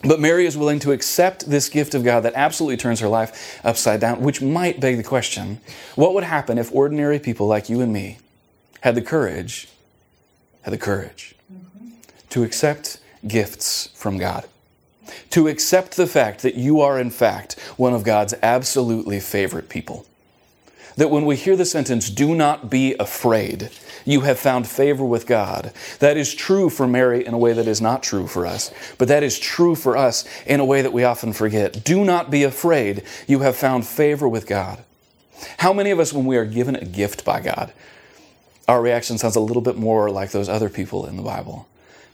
But 0.06 0.22
Mary 0.22 0.46
is 0.46 0.56
willing 0.56 0.80
to 0.80 0.94
accept 0.94 1.50
this 1.50 1.68
gift 1.68 1.94
of 1.96 2.06
God 2.06 2.22
that 2.22 2.32
absolutely 2.34 2.78
turns 2.78 3.02
her 3.02 3.10
life 3.10 3.60
upside 3.66 4.00
down, 4.00 4.22
which 4.22 4.42
might 4.42 4.80
beg 4.80 4.96
the 4.96 5.04
question 5.04 5.60
what 5.96 6.14
would 6.14 6.24
happen 6.24 6.58
if 6.58 6.74
ordinary 6.74 7.20
people 7.20 7.46
like 7.46 7.68
you 7.68 7.82
and 7.82 7.92
me 7.92 8.20
had 8.80 8.96
the 8.96 9.02
courage, 9.02 9.68
had 10.62 10.72
the 10.72 10.78
courage 10.78 11.36
mm-hmm. 11.52 11.96
to 12.30 12.44
accept 12.44 13.02
gifts 13.28 13.90
from 13.96 14.18
God? 14.18 14.48
To 15.32 15.50
accept 15.50 15.98
the 15.98 16.08
fact 16.08 16.42
that 16.44 16.56
you 16.56 16.80
are, 16.80 16.98
in 16.98 17.12
fact, 17.12 17.60
one 17.76 17.94
of 17.94 18.06
God's 18.06 18.34
absolutely 18.42 19.20
favorite 19.20 19.68
people. 19.68 20.06
That 20.96 21.10
when 21.10 21.26
we 21.26 21.36
hear 21.36 21.58
the 21.58 21.66
sentence, 21.66 22.10
do 22.10 22.34
not 22.34 22.70
be 22.70 22.96
afraid, 22.98 23.72
you 24.10 24.22
have 24.22 24.40
found 24.40 24.68
favor 24.68 25.06
with 25.06 25.28
God. 25.28 25.72
That 26.00 26.18
is 26.18 26.34
true 26.34 26.72
for 26.72 26.88
Mary 26.88 27.24
in 27.24 27.36
a 27.36 27.38
way 27.38 27.54
that 27.54 27.68
is 27.68 27.80
not 27.80 28.02
true 28.02 28.26
for 28.26 28.48
us, 28.48 28.72
but 28.98 29.08
that 29.08 29.22
is 29.22 29.38
true 29.38 29.76
for 29.76 29.96
us 29.96 30.26
in 30.48 30.60
a 30.60 30.66
way 30.66 30.82
that 30.82 30.92
we 30.92 31.04
often 31.04 31.32
forget. 31.32 31.84
Do 31.84 32.04
not 32.04 32.32
be 32.32 32.44
afraid. 32.44 33.04
You 33.28 33.42
have 33.42 33.56
found 33.56 33.86
favor 33.86 34.28
with 34.28 34.48
God. 34.48 34.84
How 35.60 35.74
many 35.74 35.92
of 35.92 36.00
us, 36.00 36.12
when 36.12 36.26
we 36.26 36.38
are 36.38 36.46
given 36.46 36.76
a 36.76 36.86
gift 36.86 37.24
by 37.24 37.40
God, 37.40 37.72
our 38.68 38.82
reaction 38.82 39.20
sounds 39.20 39.36
a 39.36 39.42
little 39.42 39.62
bit 39.62 39.78
more 39.78 40.10
like 40.10 40.32
those 40.32 40.50
other 40.50 40.70
people 40.70 41.06
in 41.06 41.16
the 41.16 41.24
Bible? 41.24 41.68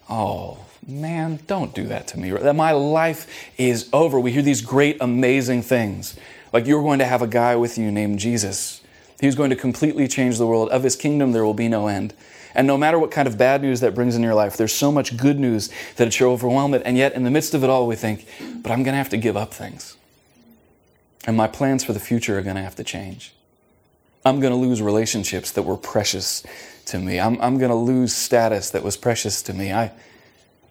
Oh, 0.10 0.66
man, 0.86 1.40
don't 1.48 1.74
do 1.74 1.86
that 1.86 2.08
to 2.10 2.20
me. 2.20 2.32
That 2.32 2.58
my 2.58 2.74
life 2.74 3.26
is 3.58 3.90
over. 3.94 4.20
We 4.20 4.34
hear 4.34 4.42
these 4.42 4.62
great, 4.62 4.98
amazing 5.00 5.62
things. 5.62 6.18
Like 6.52 6.68
you're 6.68 6.84
going 6.84 7.00
to 7.00 7.06
have 7.06 7.22
a 7.22 7.28
guy 7.28 7.56
with 7.56 7.78
you 7.78 7.90
named 7.90 8.20
Jesus 8.20 8.82
He's 9.20 9.36
going 9.36 9.50
to 9.50 9.56
completely 9.56 10.08
change 10.08 10.38
the 10.38 10.48
world. 10.48 10.70
Of 10.70 10.84
his 10.84 10.96
kingdom, 10.96 11.32
there 11.32 11.46
will 11.46 11.54
be 11.54 11.68
no 11.68 11.88
end. 11.88 12.14
And 12.54 12.68
no 12.68 12.78
matter 12.78 12.98
what 12.98 13.12
kind 13.12 13.28
of 13.28 13.38
bad 13.38 13.62
news 13.62 13.82
that 13.82 13.94
brings 13.94 14.16
in 14.16 14.24
your 14.24 14.34
life, 14.34 14.56
there's 14.56 14.74
so 14.74 14.92
much 14.92 15.18
good 15.18 15.40
news 15.40 15.70
that 15.98 16.08
it 16.08 16.14
should 16.14 16.30
overwhelm 16.30 16.74
it. 16.74 16.82
And 16.86 16.98
yet, 16.98 17.14
in 17.14 17.24
the 17.24 17.32
midst 17.32 17.54
of 17.54 17.64
it 17.64 17.70
all, 17.70 17.86
we 17.88 17.96
think, 17.96 18.28
but 18.62 18.72
I'm 18.72 18.84
going 18.84 18.94
to 18.94 18.98
have 18.98 19.10
to 19.10 19.18
give 19.18 19.36
up 19.36 19.54
things. 19.54 19.98
And 21.28 21.36
my 21.36 21.48
plans 21.48 21.84
for 21.84 21.94
the 21.94 22.00
future 22.00 22.38
are 22.38 22.42
going 22.42 22.56
to 22.56 22.62
have 22.62 22.76
to 22.76 22.84
change. 22.84 23.34
I'm 24.26 24.40
going 24.40 24.52
to 24.52 24.58
lose 24.58 24.82
relationships 24.82 25.52
that 25.52 25.64
were 25.64 25.78
precious 25.78 26.44
to 26.86 27.00
me. 27.00 27.20
I'm, 27.20 27.40
I'm 27.42 27.58
going 27.58 27.72
to 27.72 27.76
lose 27.76 28.16
status 28.16 28.72
that 28.72 28.84
was 28.84 28.98
precious 28.98 29.42
to 29.44 29.54
me. 29.54 29.72
I, 29.74 29.92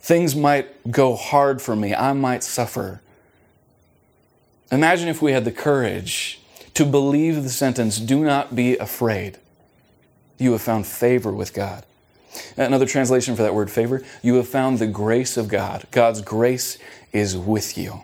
things 0.00 0.35
might 0.35 0.90
go 0.90 1.16
hard 1.16 1.61
for 1.61 1.76
me. 1.76 1.94
I 1.94 2.12
might 2.14 2.42
suffer. 2.42 3.00
Imagine 4.72 5.09
if 5.09 5.22
we 5.22 5.33
had 5.33 5.44
the 5.44 5.52
courage 5.52 6.40
to 6.74 6.84
believe 6.84 7.42
the 7.42 7.50
sentence, 7.50 7.98
Do 7.98 8.24
not 8.24 8.54
be 8.54 8.76
afraid. 8.76 9.38
You 10.38 10.52
have 10.52 10.62
found 10.62 10.87
favor 10.87 11.32
with 11.32 11.54
God. 11.54 11.84
Another 12.56 12.87
translation 12.87 13.37
for 13.37 13.42
that 13.42 13.54
word 13.54 13.70
favor, 13.70 14.02
you 14.22 14.34
have 14.34 14.48
found 14.48 14.78
the 14.78 14.87
grace 14.87 15.37
of 15.37 15.48
God. 15.48 15.87
God's 15.92 16.20
grace 16.20 16.78
is 17.12 17.37
with 17.37 17.78
you. 17.78 18.02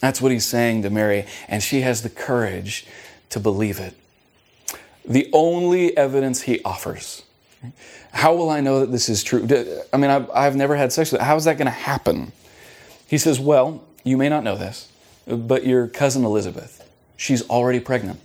That's 0.00 0.20
what 0.20 0.32
he's 0.32 0.44
saying 0.44 0.82
to 0.82 0.90
Mary, 0.90 1.24
and 1.48 1.62
she 1.62 1.80
has 1.82 2.02
the 2.02 2.10
courage 2.10 2.86
to 3.30 3.40
believe 3.40 3.78
it. 3.78 3.94
The 5.04 5.30
only 5.32 5.96
evidence 5.96 6.42
he 6.42 6.62
offers. 6.64 7.22
How 8.12 8.34
will 8.34 8.50
I 8.50 8.60
know 8.60 8.80
that 8.80 8.92
this 8.92 9.08
is 9.08 9.22
true? 9.22 9.46
I 9.92 9.96
mean, 9.96 10.10
I've, 10.10 10.30
I've 10.30 10.56
never 10.56 10.76
had 10.76 10.92
sex 10.92 11.12
with 11.12 11.20
How 11.20 11.36
is 11.36 11.44
that 11.44 11.58
going 11.58 11.66
to 11.66 11.70
happen? 11.70 12.32
He 13.06 13.18
says, 13.18 13.38
Well, 13.38 13.84
you 14.04 14.16
may 14.16 14.28
not 14.28 14.42
know 14.42 14.56
this, 14.56 14.88
but 15.26 15.64
your 15.64 15.86
cousin 15.86 16.24
Elizabeth, 16.24 16.75
she's 17.16 17.48
already 17.48 17.80
pregnant. 17.80 18.20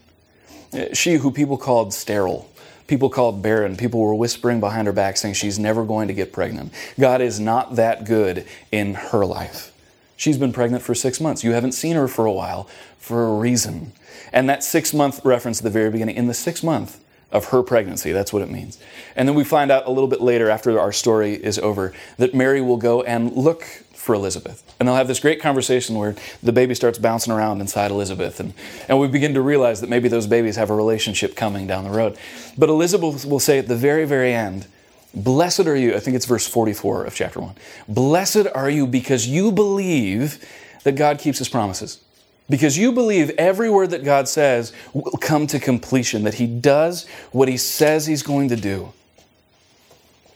She, 0.93 1.15
who 1.15 1.31
people 1.31 1.57
called 1.57 1.93
sterile, 1.93 2.49
people 2.87 3.09
called 3.09 3.41
barren, 3.41 3.75
people 3.75 3.99
were 3.99 4.15
whispering 4.15 4.59
behind 4.59 4.87
her 4.87 4.93
back 4.93 5.17
saying 5.17 5.33
she's 5.33 5.59
never 5.59 5.83
going 5.83 6.07
to 6.07 6.13
get 6.13 6.31
pregnant. 6.31 6.73
God 6.99 7.21
is 7.21 7.39
not 7.39 7.75
that 7.75 8.05
good 8.05 8.45
in 8.71 8.93
her 8.95 9.25
life. 9.25 9.73
She's 10.15 10.37
been 10.37 10.53
pregnant 10.53 10.83
for 10.83 10.93
six 10.93 11.19
months. 11.19 11.43
You 11.43 11.51
haven't 11.51 11.71
seen 11.71 11.95
her 11.95 12.07
for 12.07 12.25
a 12.25 12.31
while 12.31 12.69
for 12.99 13.25
a 13.25 13.33
reason. 13.35 13.91
And 14.31 14.47
that 14.49 14.63
six 14.63 14.93
month 14.93 15.25
reference 15.25 15.59
at 15.59 15.63
the 15.63 15.69
very 15.69 15.89
beginning, 15.89 16.15
in 16.15 16.27
the 16.27 16.33
sixth 16.33 16.63
month 16.63 17.03
of 17.31 17.45
her 17.45 17.63
pregnancy, 17.63 18.11
that's 18.11 18.31
what 18.31 18.41
it 18.41 18.49
means. 18.49 18.77
And 19.15 19.27
then 19.27 19.35
we 19.35 19.43
find 19.43 19.71
out 19.71 19.87
a 19.87 19.89
little 19.89 20.07
bit 20.07 20.21
later, 20.21 20.49
after 20.49 20.79
our 20.79 20.91
story 20.91 21.33
is 21.33 21.57
over, 21.57 21.93
that 22.17 22.35
Mary 22.35 22.61
will 22.61 22.77
go 22.77 23.01
and 23.01 23.31
look 23.33 23.65
for 24.11 24.15
Elizabeth. 24.15 24.61
And 24.77 24.89
they'll 24.89 24.97
have 24.97 25.07
this 25.07 25.21
great 25.21 25.39
conversation 25.39 25.95
where 25.95 26.15
the 26.43 26.51
baby 26.51 26.75
starts 26.75 26.99
bouncing 26.99 27.31
around 27.31 27.61
inside 27.61 27.91
Elizabeth. 27.91 28.41
And, 28.41 28.53
and 28.89 28.99
we 28.99 29.07
begin 29.07 29.33
to 29.35 29.41
realize 29.41 29.79
that 29.79 29.89
maybe 29.89 30.09
those 30.09 30.27
babies 30.27 30.57
have 30.57 30.69
a 30.69 30.75
relationship 30.75 31.33
coming 31.33 31.65
down 31.65 31.85
the 31.85 31.91
road. 31.91 32.17
But 32.57 32.67
Elizabeth 32.67 33.25
will 33.25 33.39
say 33.39 33.57
at 33.57 33.69
the 33.69 33.75
very, 33.77 34.03
very 34.03 34.33
end, 34.33 34.67
Blessed 35.13 35.61
are 35.61 35.77
you, 35.77 35.95
I 35.95 36.01
think 36.01 36.17
it's 36.17 36.25
verse 36.25 36.45
44 36.45 37.05
of 37.05 37.15
chapter 37.15 37.39
1. 37.39 37.55
Blessed 37.87 38.47
are 38.53 38.69
you 38.69 38.85
because 38.85 39.27
you 39.27 39.49
believe 39.49 40.45
that 40.83 40.97
God 40.97 41.17
keeps 41.17 41.37
his 41.37 41.47
promises. 41.47 42.01
Because 42.49 42.77
you 42.77 42.91
believe 42.91 43.29
every 43.37 43.69
word 43.69 43.91
that 43.91 44.03
God 44.03 44.27
says 44.27 44.73
will 44.93 45.19
come 45.21 45.47
to 45.47 45.57
completion, 45.57 46.23
that 46.23 46.33
he 46.33 46.47
does 46.47 47.07
what 47.31 47.47
he 47.47 47.55
says 47.55 48.07
he's 48.07 48.23
going 48.23 48.49
to 48.49 48.57
do. 48.57 48.91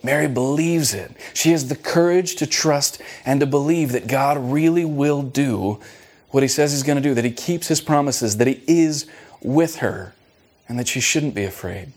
Mary 0.06 0.28
believes 0.28 0.94
it. 0.94 1.12
She 1.34 1.52
has 1.52 1.68
the 1.68 1.76
courage 1.76 2.36
to 2.36 2.48
trust 2.48 3.02
and 3.26 3.39
to 3.39 3.46
believe 3.46 3.91
that 3.91 4.08
God 4.08 4.38
really 4.38 4.86
will 4.86 5.24
do 5.24 5.80
what 6.30 6.44
he 6.44 6.50
says 6.50 6.72
he's 6.72 6.84
going 6.84 6.98
to 6.98 7.02
do, 7.02 7.13
that 7.13 7.26
he 7.26 7.32
keeps 7.32 7.68
his 7.68 7.82
promises, 7.82 8.38
that 8.38 8.48
he 8.48 8.62
is 8.68 9.06
with 9.41 9.78
her, 9.78 10.13
and 10.68 10.78
that 10.78 10.88
she 10.88 11.00
shouldn't 11.00 11.34
be 11.34 11.46
afraid, 11.46 11.94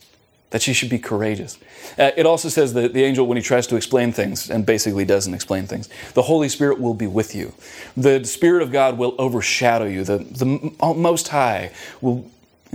that 0.51 0.62
she 0.62 0.73
should 0.73 0.88
be 0.88 0.99
courageous. 0.99 1.59
Uh, 1.99 2.12
it 2.16 2.25
also 2.25 2.49
says 2.49 2.73
that 2.75 2.94
the 2.94 3.03
angel, 3.03 3.27
when 3.27 3.37
he 3.37 3.42
tries 3.42 3.66
to 3.66 3.77
explain 3.77 4.12
things, 4.12 4.49
and 4.49 4.64
basically 4.64 5.05
doesn't 5.05 5.35
explain 5.35 5.66
things, 5.66 5.88
the 6.14 6.23
Holy 6.23 6.49
Spirit 6.49 6.81
will 6.81 6.94
be 6.94 7.07
with 7.07 7.35
you. 7.35 7.53
The 7.97 8.25
Spirit 8.25 8.62
of 8.62 8.71
God 8.71 8.97
will 8.97 9.14
overshadow 9.18 9.87
you. 9.87 10.05
The, 10.05 10.18
the 10.18 10.73
Most 10.94 11.29
High 11.29 11.73
will 12.01 12.31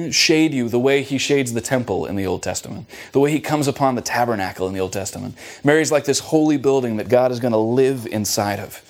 shade 0.09 0.53
you 0.53 0.69
the 0.69 0.79
way 0.79 1.03
he 1.03 1.17
shades 1.17 1.53
the 1.53 1.61
temple 1.61 2.05
in 2.05 2.15
the 2.15 2.25
Old 2.25 2.41
Testament, 2.41 2.87
the 3.11 3.19
way 3.19 3.31
he 3.31 3.39
comes 3.39 3.67
upon 3.67 3.95
the 3.95 4.01
tabernacle 4.01 4.67
in 4.67 4.73
the 4.73 4.79
Old 4.79 4.93
Testament. 4.93 5.35
Mary's 5.63 5.91
like 5.91 6.05
this 6.05 6.19
holy 6.19 6.57
building 6.57 6.97
that 6.97 7.09
God 7.09 7.31
is 7.31 7.39
going 7.39 7.51
to 7.51 7.57
live 7.57 8.07
inside 8.07 8.59
of. 8.59 8.81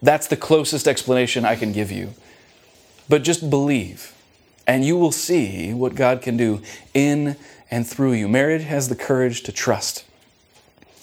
That's 0.00 0.26
the 0.26 0.36
closest 0.36 0.88
explanation 0.88 1.44
I 1.44 1.56
can 1.56 1.72
give 1.72 1.90
you. 1.90 2.10
But 3.08 3.24
just 3.24 3.50
believe, 3.50 4.14
and 4.66 4.84
you 4.84 4.96
will 4.96 5.12
see 5.12 5.72
what 5.72 5.94
God 5.94 6.22
can 6.22 6.36
do 6.36 6.62
in 6.94 7.36
and 7.70 7.86
through 7.86 8.12
you. 8.12 8.28
Mary 8.28 8.62
has 8.62 8.88
the 8.88 8.96
courage 8.96 9.42
to 9.42 9.52
trust. 9.52 10.04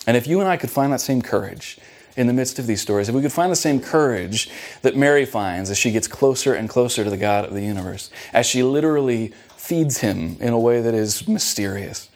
And 0.08 0.15
if 0.15 0.27
you 0.27 0.39
and 0.39 0.49
I 0.49 0.58
could 0.58 0.69
find 0.69 0.93
that 0.93 1.01
same 1.01 1.21
courage, 1.21 1.77
in 2.15 2.28
the 2.28 2.34
midst 2.34 2.60
of 2.60 2.67
these 2.67 2.82
stories, 2.82 3.10
if 3.10 3.15
we 3.15 3.22
could 3.22 3.32
find 3.32 3.52
the 3.52 3.56
same 3.56 3.80
courage 3.80 4.50
that 4.82 4.95
Mary 4.95 5.26
finds 5.26 5.69
as 5.69 5.78
she 5.78 5.91
gets 5.91 6.08
closer 6.08 6.54
and 6.54 6.69
closer 6.69 7.04
to 7.04 7.10
the 7.10 7.17
God 7.17 7.45
of 7.45 7.54
the 7.54 7.63
universe, 7.63 8.10
as 8.34 8.45
she 8.45 8.63
literally 8.63 9.34
feeds 9.56 10.00
him 10.00 10.38
in 10.39 10.54
a 10.54 10.60
way 10.60 10.82
that 10.82 10.93
is 10.93 11.28
mysterious, 11.28 12.10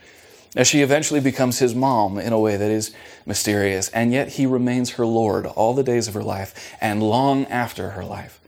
as 0.56 0.68
she 0.68 0.82
eventually 0.82 1.20
becomes 1.20 1.60
his 1.60 1.74
mom 1.74 2.20
in 2.20 2.34
a 2.34 2.40
way 2.40 2.58
that 2.58 2.70
is 2.70 2.94
mysterious, 3.26 3.90
and 3.90 4.12
yet 4.12 4.30
he 4.30 4.46
remains 4.46 4.92
her 4.92 5.06
Lord 5.06 5.46
all 5.46 5.74
the 5.74 5.84
days 5.84 6.08
of 6.08 6.14
her 6.14 6.24
life 6.24 6.76
and 6.82 7.02
long 7.02 7.46
after 7.46 7.92
her 7.92 8.06
life, 8.06 8.40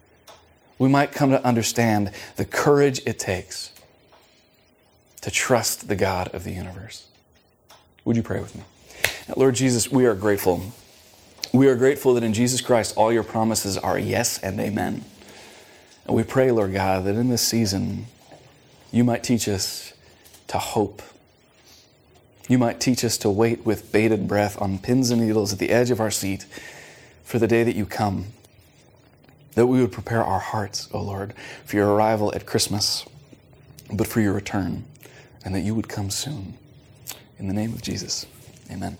we 0.77 0.89
might 0.89 1.11
come 1.11 1.31
to 1.31 1.43
understand 1.45 2.11
the 2.35 2.45
courage 2.45 3.01
it 3.05 3.17
takes 3.17 3.71
to 5.21 5.31
trust 5.31 5.87
the 5.87 5.95
God 5.95 6.27
of 6.35 6.43
the 6.43 6.51
universe. 6.51 7.07
Would 8.03 8.15
you 8.15 8.23
pray 8.23 8.39
with 8.39 8.55
me? 8.55 8.63
Lord 9.35 9.55
Jesus, 9.55 9.91
we 9.91 10.05
are 10.05 10.13
grateful 10.13 10.71
we 11.57 11.67
are 11.67 11.75
grateful 11.75 12.13
that 12.15 12.23
in 12.23 12.33
Jesus 12.33 12.61
Christ 12.61 12.95
all 12.97 13.11
your 13.11 13.23
promises 13.23 13.77
are 13.77 13.97
yes 13.97 14.39
and 14.39 14.59
amen. 14.59 15.03
And 16.05 16.15
we 16.15 16.23
pray, 16.23 16.51
Lord 16.51 16.73
God, 16.73 17.05
that 17.05 17.15
in 17.15 17.29
this 17.29 17.41
season 17.41 18.07
you 18.91 19.03
might 19.03 19.23
teach 19.23 19.47
us 19.47 19.93
to 20.47 20.57
hope. 20.57 21.01
You 22.47 22.57
might 22.57 22.79
teach 22.79 23.03
us 23.03 23.17
to 23.19 23.29
wait 23.29 23.65
with 23.65 23.91
bated 23.91 24.27
breath 24.27 24.61
on 24.61 24.77
pins 24.77 25.09
and 25.09 25.21
needles 25.21 25.53
at 25.53 25.59
the 25.59 25.71
edge 25.71 25.89
of 25.89 25.99
our 25.99 26.11
seat 26.11 26.45
for 27.23 27.39
the 27.39 27.47
day 27.47 27.63
that 27.63 27.75
you 27.75 27.85
come. 27.85 28.27
That 29.55 29.67
we 29.67 29.81
would 29.81 29.91
prepare 29.91 30.23
our 30.23 30.39
hearts, 30.39 30.89
O 30.93 30.99
oh 30.99 31.03
Lord, 31.03 31.33
for 31.65 31.77
your 31.77 31.93
arrival 31.93 32.33
at 32.35 32.45
Christmas, 32.45 33.05
but 33.91 34.05
for 34.05 34.19
your 34.19 34.33
return, 34.33 34.83
and 35.43 35.55
that 35.55 35.61
you 35.61 35.73
would 35.73 35.87
come 35.87 36.09
soon. 36.09 36.55
In 37.39 37.47
the 37.47 37.53
name 37.53 37.73
of 37.73 37.81
Jesus, 37.81 38.25
amen. 38.69 38.97